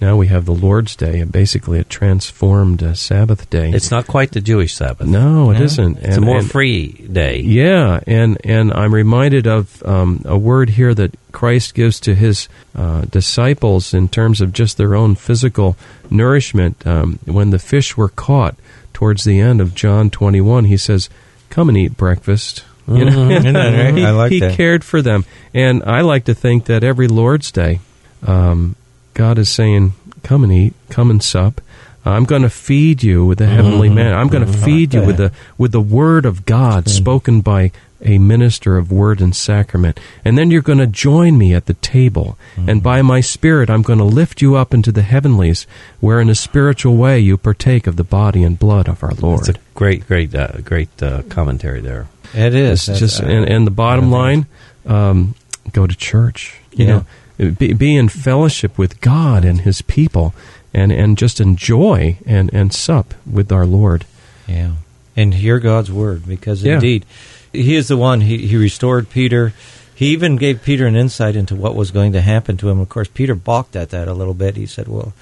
now 0.00 0.16
we 0.16 0.28
have 0.28 0.44
the 0.44 0.54
Lord's 0.54 0.94
Day, 0.96 1.20
and 1.20 1.32
basically 1.32 1.78
a 1.80 1.84
transformed 1.84 2.82
uh, 2.82 2.94
Sabbath 2.94 3.50
day. 3.50 3.70
It's 3.70 3.90
not 3.90 4.06
quite 4.06 4.32
the 4.32 4.40
Jewish 4.40 4.74
Sabbath. 4.74 5.06
no, 5.06 5.50
it 5.50 5.54
No. 5.54 5.88
not 5.88 6.02
It's 6.02 6.16
a 6.16 6.20
more 6.20 6.42
free 6.42 6.88
day. 6.92 7.40
Yeah, 7.40 8.00
and 8.06 8.38
and 8.44 8.72
I'm 8.72 8.94
reminded 8.94 9.46
of 9.46 9.82
um, 9.84 10.22
a 10.24 10.38
word 10.38 10.70
here 10.70 10.94
that 10.94 11.14
Christ 11.32 11.74
gives 11.74 12.00
to 12.00 12.14
his 12.14 12.48
uh, 12.76 13.02
disciples 13.02 13.92
in 13.94 14.08
terms 14.08 14.40
of 14.40 14.52
just 14.52 14.76
their 14.76 14.94
own 14.94 15.14
physical 15.14 15.76
nourishment. 16.10 16.86
Um, 16.86 17.18
when 17.24 17.50
the 17.50 17.58
fish 17.58 17.96
were 17.96 18.08
caught 18.08 18.56
towards 18.92 19.24
the 19.24 19.40
end 19.40 19.60
of 19.60 19.74
John 19.74 20.10
21, 20.10 20.64
he 20.64 20.76
says, 20.76 21.08
"Come 21.50 21.68
and 21.68 21.78
eat 21.78 21.96
breakfast." 21.96 22.64
You 22.86 23.04
know? 23.04 23.28
Mhm. 23.28 23.52
That 23.52 23.84
right? 23.84 23.94
he, 23.98 24.04
I 24.04 24.10
like 24.12 24.32
he 24.32 24.40
cared 24.40 24.82
for 24.82 25.02
them, 25.02 25.24
and 25.52 25.82
I 25.84 26.00
like 26.00 26.24
to 26.24 26.34
think 26.34 26.64
that 26.66 26.82
every 26.84 27.06
Lord's 27.06 27.52
Day, 27.52 27.80
um, 28.26 28.76
God 29.18 29.36
is 29.38 29.48
saying, 29.50 29.92
"Come 30.22 30.44
and 30.44 30.52
eat, 30.52 30.74
come 30.88 31.10
and 31.10 31.22
sup." 31.22 31.60
I'm 32.06 32.24
going 32.24 32.42
to 32.42 32.48
feed 32.50 33.02
you 33.02 33.26
with 33.26 33.38
the 33.38 33.46
heavenly 33.46 33.90
man. 33.90 34.14
I'm 34.14 34.28
going 34.28 34.46
to 34.46 34.52
feed 34.52 34.94
you 34.94 35.02
with 35.02 35.16
the 35.18 35.30
with 35.58 35.72
the 35.72 35.80
word 35.82 36.24
of 36.24 36.46
God 36.46 36.88
spoken 36.88 37.42
by 37.42 37.70
a 38.00 38.16
minister 38.18 38.78
of 38.78 38.92
word 38.92 39.20
and 39.20 39.34
sacrament. 39.34 39.98
And 40.24 40.38
then 40.38 40.50
you're 40.52 40.62
going 40.62 40.78
to 40.78 40.86
join 40.86 41.36
me 41.36 41.52
at 41.52 41.66
the 41.66 41.74
table. 41.74 42.38
And 42.56 42.80
by 42.82 43.02
my 43.02 43.20
spirit 43.20 43.68
I'm 43.68 43.82
going 43.82 43.98
to 43.98 44.04
lift 44.20 44.40
you 44.40 44.54
up 44.54 44.72
into 44.72 44.92
the 44.92 45.02
heavenlies 45.02 45.66
where 46.00 46.20
in 46.20 46.30
a 46.30 46.34
spiritual 46.36 46.96
way 46.96 47.18
you 47.18 47.36
partake 47.36 47.86
of 47.88 47.96
the 47.96 48.04
body 48.04 48.42
and 48.44 48.56
blood 48.58 48.88
of 48.88 49.02
our 49.02 49.12
Lord. 49.14 49.40
It's 49.48 49.58
a 49.58 49.60
great, 49.74 50.06
great, 50.06 50.32
uh, 50.34 50.58
great 50.64 51.02
uh, 51.02 51.22
commentary 51.28 51.80
there. 51.80 52.06
It 52.32 52.54
is. 52.54 52.88
It's 52.88 53.00
just 53.00 53.20
Uh, 53.22 53.26
and, 53.26 53.44
and 53.52 53.66
the 53.66 53.72
bottom 53.72 54.10
line, 54.12 54.46
um, 54.86 55.34
go 55.72 55.86
to 55.86 55.94
church. 55.96 56.54
You 56.72 56.84
Yeah. 56.86 56.90
know, 56.92 57.04
be, 57.38 57.72
be 57.72 57.96
in 57.96 58.08
fellowship 58.08 58.76
with 58.76 59.00
God 59.00 59.44
and 59.44 59.60
His 59.62 59.82
people, 59.82 60.34
and 60.74 60.90
and 60.92 61.16
just 61.16 61.40
enjoy 61.40 62.18
and 62.26 62.52
and 62.52 62.72
sup 62.72 63.14
with 63.30 63.52
our 63.52 63.66
Lord. 63.66 64.04
Yeah. 64.46 64.72
And 65.16 65.34
hear 65.34 65.58
God's 65.58 65.90
word 65.90 66.26
because 66.26 66.62
Yeah. 66.62 66.74
indeed 66.74 67.04
he 67.52 67.74
is 67.76 67.88
the 67.88 67.96
one 67.96 68.20
he, 68.20 68.46
he 68.46 68.56
restored 68.56 69.10
Peter. 69.10 69.52
He 69.94 70.08
even 70.08 70.36
gave 70.36 70.62
Peter 70.62 70.86
an 70.86 70.94
insight 70.94 71.34
into 71.34 71.56
what 71.56 71.74
was 71.74 71.90
going 71.90 72.12
to 72.12 72.20
happen 72.20 72.56
to 72.58 72.68
him. 72.68 72.78
Of 72.78 72.88
course, 72.88 73.08
Peter 73.12 73.34
balked 73.34 73.74
at 73.74 73.90
that 73.90 74.06
a 74.06 74.14
little 74.14 74.34
bit. 74.34 74.56
He 74.56 74.66
said, 74.66 74.86
"Well, 74.86 75.12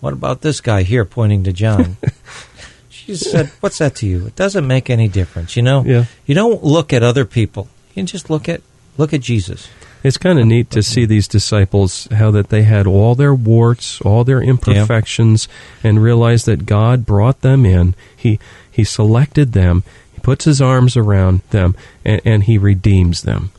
what 0.00 0.12
about 0.12 0.42
this 0.42 0.60
guy 0.60 0.82
here 0.82 1.04
pointing 1.06 1.44
to 1.44 1.52
John?" 1.52 1.96
she 2.90 3.16
said, 3.16 3.50
"What's 3.60 3.78
that 3.78 3.94
to 3.96 4.06
you? 4.06 4.26
It 4.26 4.36
doesn't 4.36 4.66
make 4.66 4.90
any 4.90 5.08
difference, 5.08 5.56
you 5.56 5.62
know. 5.62 5.84
Yeah. 5.84 6.04
You 6.26 6.34
don't 6.34 6.62
look 6.62 6.92
at 6.92 7.02
other 7.02 7.24
people. 7.24 7.68
You 7.94 8.02
just 8.02 8.28
look 8.28 8.48
at 8.48 8.60
look 8.98 9.12
at 9.14 9.20
Jesus." 9.22 9.68
It's 10.02 10.18
kind 10.18 10.38
of 10.38 10.46
neat 10.46 10.70
to 10.70 10.82
see 10.82 11.04
these 11.04 11.26
disciples 11.26 12.06
how 12.12 12.30
that 12.30 12.48
they 12.50 12.62
had 12.62 12.86
all 12.86 13.14
their 13.14 13.34
warts, 13.34 14.00
all 14.02 14.22
their 14.24 14.40
imperfections, 14.40 15.48
and 15.82 16.02
realize 16.02 16.44
that 16.44 16.66
God 16.66 17.04
brought 17.06 17.40
them 17.40 17.66
in. 17.66 17.94
He 18.16 18.38
He 18.70 18.84
selected 18.84 19.52
them. 19.52 19.82
He 20.14 20.20
puts 20.20 20.44
His 20.44 20.60
arms 20.62 20.96
around 20.96 21.40
them, 21.50 21.74
and, 22.04 22.20
and 22.24 22.44
He 22.44 22.56
redeems 22.58 23.22
them. 23.22 23.50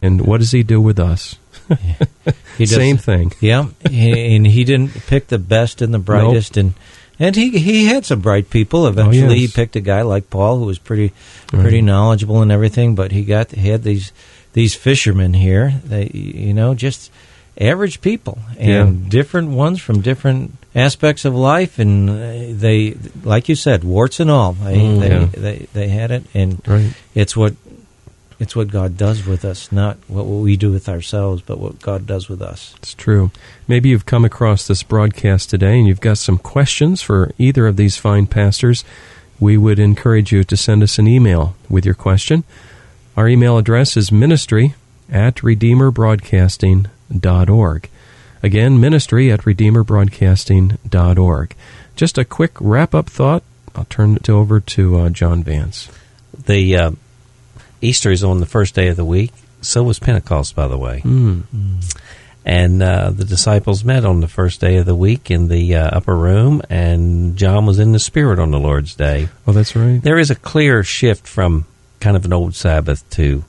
And 0.00 0.26
what 0.26 0.40
does 0.40 0.50
He 0.50 0.62
do 0.64 0.80
with 0.80 0.98
us? 0.98 1.36
He 2.58 2.64
does- 2.66 2.74
Same 2.74 2.96
thing. 2.96 3.32
Yeah, 3.40 3.66
and 3.84 4.46
he 4.46 4.64
didn't 4.64 5.06
pick 5.06 5.28
the 5.28 5.38
best 5.38 5.80
and 5.82 5.94
the 5.94 5.98
brightest, 6.00 6.56
and 6.56 6.74
and 7.18 7.36
he 7.36 7.50
he 7.50 7.84
had 7.86 8.04
some 8.04 8.20
bright 8.20 8.50
people. 8.50 8.84
Oh, 8.84 8.88
Eventually, 8.88 9.36
he 9.36 9.42
yes. 9.42 9.52
picked 9.52 9.76
a 9.76 9.80
guy 9.80 10.02
like 10.02 10.28
Paul, 10.30 10.58
who 10.58 10.64
was 10.64 10.78
pretty 10.78 11.12
pretty 11.46 11.76
Right. 11.76 11.84
knowledgeable 11.84 12.42
and 12.42 12.50
everything. 12.50 12.94
But 12.96 13.12
he 13.12 13.24
got 13.24 13.52
he 13.52 13.68
had 13.68 13.84
these 13.84 14.12
these 14.52 14.74
fishermen 14.74 15.34
here. 15.34 15.74
They 15.84 16.10
you 16.14 16.54
know 16.54 16.74
just 16.74 17.10
average 17.60 18.00
people 18.00 18.38
and 18.58 18.68
Yeah. 19.04 19.08
different 19.10 19.50
ones 19.50 19.80
from 19.80 20.00
different 20.00 20.52
aspects 20.74 21.24
of 21.26 21.34
life, 21.34 21.78
and 21.78 22.08
uh, 22.08 22.14
they 22.58 22.96
like 23.24 23.48
you 23.48 23.54
said, 23.56 23.84
warts 23.84 24.20
and 24.20 24.30
all. 24.30 24.52
They 24.54 24.76
Mm, 24.78 25.00
they, 25.00 25.08
yeah. 25.10 25.26
they 25.36 25.66
they 25.74 25.88
had 25.88 26.10
it, 26.10 26.24
and 26.34 26.60
Right. 26.66 26.92
it's 27.14 27.36
what. 27.36 27.54
It's 28.40 28.56
what 28.56 28.72
God 28.72 28.96
does 28.96 29.24
with 29.24 29.44
us, 29.44 29.70
not 29.70 29.98
what 30.08 30.24
we 30.26 30.56
do 30.56 30.72
with 30.72 30.88
ourselves, 30.88 31.42
but 31.46 31.60
what 31.60 31.80
God 31.80 32.08
does 32.08 32.28
with 32.28 32.42
us. 32.42 32.74
It's 32.78 32.92
true. 32.92 33.30
Maybe 33.68 33.90
you've 33.90 34.04
come 34.06 34.24
across 34.24 34.66
this 34.66 34.82
broadcast 34.82 35.48
today 35.48 35.78
and 35.78 35.86
you've 35.86 36.00
got 36.00 36.18
some 36.18 36.38
questions 36.38 37.02
for 37.02 37.30
either 37.38 37.68
of 37.68 37.76
these 37.76 37.96
fine 37.98 38.26
pastors. 38.26 38.82
We 39.38 39.56
would 39.56 39.78
encourage 39.78 40.32
you 40.32 40.42
to 40.42 40.56
send 40.56 40.82
us 40.82 40.98
an 40.98 41.06
email 41.06 41.54
with 41.70 41.84
your 41.86 41.94
question. 41.94 42.42
Our 43.16 43.28
email 43.28 43.56
address 43.58 43.96
is 43.96 44.10
ministry 44.10 44.74
at 45.10 45.36
redeemerbroadcasting.org. 45.36 47.88
Again, 48.42 48.80
ministry 48.80 49.30
at 49.30 49.40
redeemerbroadcasting.org. 49.40 51.54
Just 51.94 52.16
a 52.18 52.24
quick 52.24 52.52
wrap 52.58 52.94
up 52.94 53.10
thought. 53.10 53.42
I'll 53.74 53.84
turn 53.84 54.16
it 54.16 54.30
over 54.30 54.60
to 54.60 54.98
uh, 54.98 55.08
John 55.10 55.42
Vance. 55.42 55.90
The 56.46 56.76
uh, 56.76 56.92
Easter 57.80 58.10
is 58.10 58.24
on 58.24 58.40
the 58.40 58.46
first 58.46 58.74
day 58.74 58.88
of 58.88 58.96
the 58.96 59.04
week. 59.04 59.32
So 59.60 59.82
was 59.82 59.98
Pentecost, 59.98 60.56
by 60.56 60.66
the 60.66 60.78
way. 60.78 61.02
Mm. 61.04 61.42
And 62.44 62.82
uh, 62.82 63.10
the 63.10 63.24
disciples 63.24 63.84
met 63.84 64.04
on 64.04 64.20
the 64.20 64.28
first 64.28 64.60
day 64.60 64.78
of 64.78 64.86
the 64.86 64.96
week 64.96 65.30
in 65.30 65.48
the 65.48 65.76
uh, 65.76 65.96
upper 65.96 66.16
room, 66.16 66.60
and 66.68 67.36
John 67.36 67.66
was 67.66 67.78
in 67.78 67.92
the 67.92 68.00
Spirit 68.00 68.40
on 68.40 68.50
the 68.50 68.58
Lord's 68.58 68.96
day. 68.96 69.28
Oh, 69.46 69.52
that's 69.52 69.76
right. 69.76 70.02
There 70.02 70.18
is 70.18 70.30
a 70.30 70.34
clear 70.34 70.82
shift 70.82 71.28
from 71.28 71.66
kind 72.02 72.16
of 72.16 72.24
an 72.24 72.32
old 72.32 72.54
Sabbath 72.54 73.08
to 73.10 73.44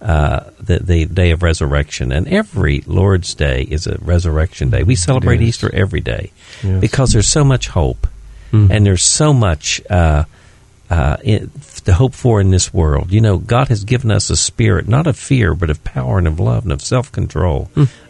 uh, 0.00 0.40
the, 0.60 0.78
the 0.78 1.04
day 1.06 1.30
of 1.32 1.42
resurrection. 1.42 2.12
And 2.12 2.28
every 2.28 2.82
Lord's 2.86 3.34
Day 3.34 3.62
is 3.62 3.86
a 3.86 3.96
resurrection 4.00 4.70
day. 4.70 4.82
We 4.84 4.94
celebrate. 4.94 5.40
Easter 5.42 5.70
every 5.74 6.00
day 6.00 6.30
Yes. 6.62 6.80
because 6.80 7.12
there's 7.12 7.28
so 7.28 7.44
much 7.44 7.68
hope 7.68 8.06
Mhm. 8.52 8.70
and 8.70 8.86
there's 8.86 9.02
so 9.02 9.32
much 9.32 9.80
uh, 9.90 10.22
uh, 10.88 11.16
in, 11.24 11.50
to 11.84 11.92
hope 11.92 12.14
for 12.14 12.40
in 12.40 12.50
this 12.52 12.72
world. 12.72 13.10
You 13.10 13.20
know, 13.20 13.38
God 13.38 13.68
has 13.68 13.82
given 13.84 14.10
us 14.12 14.30
a 14.30 14.36
spirit, 14.36 14.86
not 14.86 15.06
of 15.08 15.16
fear, 15.18 15.54
but 15.54 15.68
of 15.70 15.82
power 15.82 16.18
and 16.18 16.28
of 16.28 16.38
love 16.38 16.62
and 16.62 16.72
of 16.72 16.80
self 16.80 17.10
control. 17.10 17.68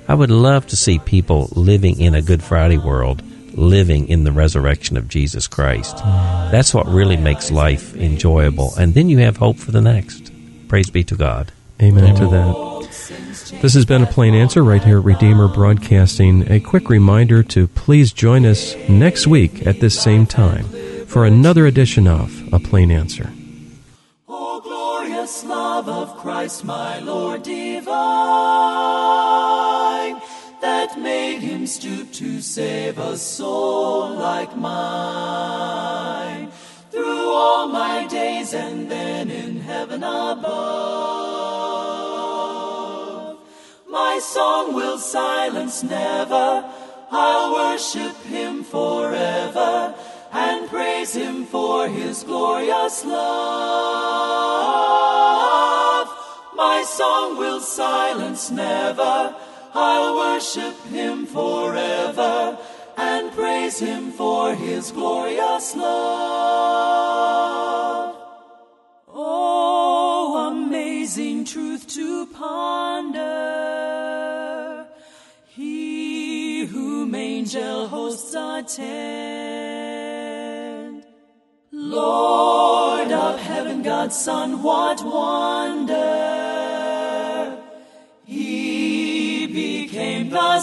I 0.08 0.14
would 0.14 0.30
love 0.30 0.66
to 0.68 0.76
see 0.76 0.98
people 0.98 1.48
living 1.52 1.98
in 2.00 2.14
a 2.14 2.20
Good 2.20 2.42
Friday 2.42 2.76
world, 2.78 3.22
living 3.56 4.08
in 4.08 4.24
the 4.24 4.32
resurrection 4.32 4.96
of 4.96 5.08
Jesus 5.08 5.46
Christ. 5.46 5.96
That's 5.96 6.72
what 6.72 6.86
really 6.86 7.16
makes 7.16 7.50
life 7.50 7.96
enjoyable. 7.96 8.74
And 8.76 8.94
then 8.94 9.08
you 9.08 9.18
have 9.18 9.38
hope 9.38 9.56
for 9.56 9.72
the 9.72 9.80
next. 9.80 10.30
Praise 10.68 10.90
be 10.90 11.02
to 11.04 11.16
God. 11.16 11.52
Amen 11.80 12.14
to 12.16 12.26
that. 12.28 12.76
This 13.62 13.74
has 13.74 13.84
been 13.84 14.02
a 14.02 14.06
plain 14.06 14.34
answer 14.34 14.62
right 14.62 14.82
here 14.82 14.98
at 14.98 15.04
Redeemer 15.04 15.48
Broadcasting. 15.48 16.50
A 16.50 16.60
quick 16.60 16.88
reminder 16.90 17.42
to 17.44 17.66
please 17.68 18.12
join 18.12 18.44
us 18.44 18.74
next 18.88 19.26
week 19.26 19.66
at 19.66 19.80
this 19.80 19.98
same 20.00 20.26
time 20.26 20.64
for 21.06 21.24
another 21.24 21.66
edition 21.66 22.06
of 22.06 22.52
A 22.52 22.58
Plain 22.58 22.90
Answer. 22.90 23.32
O 24.28 24.60
glorious 24.60 25.44
love 25.44 25.88
of 25.88 26.16
Christ, 26.18 26.64
my 26.64 26.98
Lord 27.00 27.42
divine, 27.44 27.86
that 30.60 30.98
made 30.98 31.40
him 31.40 31.55
stoop 31.66 32.12
to 32.12 32.40
save 32.40 32.98
a 32.98 33.16
soul 33.16 34.10
like 34.10 34.56
mine. 34.56 36.50
Through 36.90 37.30
all 37.32 37.66
my 37.68 38.06
days 38.06 38.54
and 38.54 38.90
then 38.90 39.30
in 39.30 39.60
heaven 39.60 40.02
above, 40.04 40.46
my 43.88 44.18
song 44.22 44.74
will 44.74 44.98
silence 44.98 45.82
never. 45.82 46.64
I'll 47.10 47.52
worship 47.52 48.16
him 48.22 48.62
forever 48.62 49.94
and 50.32 50.68
praise 50.68 51.14
him 51.14 51.44
for 51.46 51.88
his 51.88 52.22
glorious 52.22 53.04
love. 53.04 53.16
My 56.54 56.82
song 56.86 57.36
will 57.36 57.60
silence 57.60 58.50
never. 58.50 59.34
I'll 59.78 60.16
worship 60.16 60.74
him 60.86 61.26
forever 61.26 62.58
and 62.96 63.30
praise 63.32 63.78
him 63.78 64.10
for 64.10 64.54
his 64.54 64.90
glorious 64.90 65.76
love. 65.76 66.96
Oh, 69.06 70.48
amazing 70.50 71.44
truth 71.44 71.86
to 71.88 72.24
ponder. 72.28 73.26
He 75.44 76.64
whom 76.64 77.14
angel 77.14 77.88
hosts 77.88 78.34
attend. 78.34 78.86
Lord 81.70 83.12
of 83.12 83.38
heaven, 83.38 83.82
God's 83.82 84.16
Son, 84.16 84.62
what 84.62 85.04
wonder! 85.04 86.25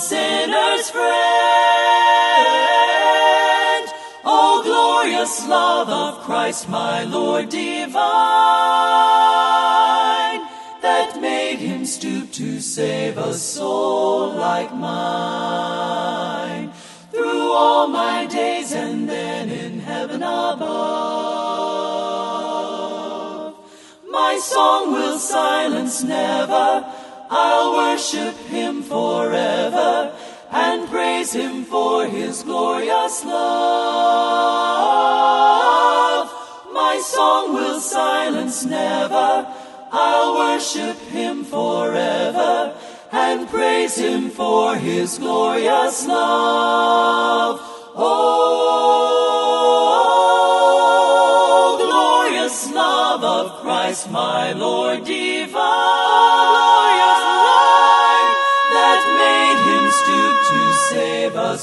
Sinner's 0.10 0.90
friend. 0.90 1.14
O 4.26 4.62
glorious 4.64 5.48
love 5.48 5.88
of 5.90 6.22
Christ, 6.26 6.68
my 6.68 7.04
Lord 7.06 7.48
divine, 7.50 7.94
that 10.82 11.22
made 11.22 11.60
him 11.60 11.86
stoop 11.86 12.32
to 12.34 12.60
save 12.60 13.18
a 13.18 13.34
soul 13.34 14.34
like 14.34 14.76
mine. 14.76 16.74
Through 17.12 17.54
all 17.54 17.88
my 17.88 18.26
days 18.26 18.74
and 18.74 19.08
then 19.08 19.50
in 19.50 19.80
heaven 19.80 20.22
above. 20.22 20.74
My 24.10 24.38
song 24.38 24.92
will 24.92 25.18
silence 25.18 26.04
never. 26.04 26.84
I'll 27.30 27.76
worship 27.76 28.36
him 28.48 28.84
forever 28.84 30.14
and 30.52 30.88
praise 30.90 31.34
him 31.34 31.64
for 31.66 32.06
his 32.06 32.44
glorious 32.44 33.26
love. 33.26 33.34
My 36.72 37.00
song 37.04 37.54
will 37.54 37.80
silence 37.80 38.66
never. 38.66 39.48
I'll 39.92 40.36
worship 40.36 40.98
him 41.10 41.44
forever 41.44 42.76
and 43.12 43.48
praise 43.48 43.96
him 43.96 44.30
for 44.30 44.76
his 44.76 45.20
glorious 45.20 46.08
love. 46.08 47.60
Oh, 47.96 48.34
glorious 51.80 52.72
love 52.74 53.24
of 53.24 53.62
Christ, 53.62 54.10
my 54.10 54.52
Lord 54.54 55.06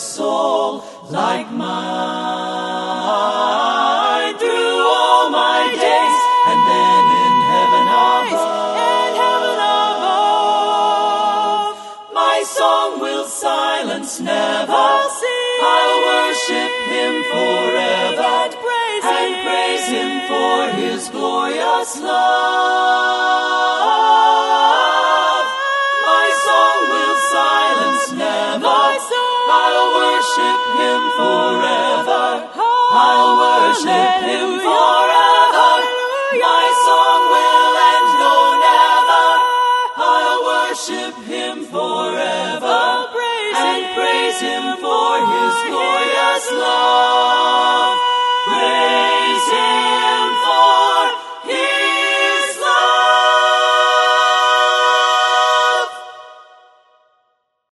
soul 0.01 0.83
like 1.11 1.53
mine 1.53 1.69
through 4.39 4.81
all 4.97 5.29
my 5.29 5.69
days 5.69 6.21
and 6.51 6.61
then 6.71 7.05
in 7.25 7.35
heaven 7.53 7.85
above. 7.85 8.33
in 8.81 9.13
heaven 9.21 9.59
above, 9.85 10.97
My 12.15 12.39
song 12.47 13.01
will 13.01 13.27
silence 13.27 14.21
never. 14.21 14.73
I'll 14.73 15.99
worship 16.09 16.73
him 16.97 17.15
forever 17.33 18.37
and 19.05 19.31
praise 19.45 19.87
him 19.97 20.11
for 20.31 20.57
his 20.81 21.09
glorious 21.11 22.01
love. 22.01 23.10
Worship 30.31 30.61
him 30.79 31.03
forever. 31.17 32.51
I'll 32.93 33.37
worship 33.39 34.23
him 34.23 34.61
forever. 34.61 35.10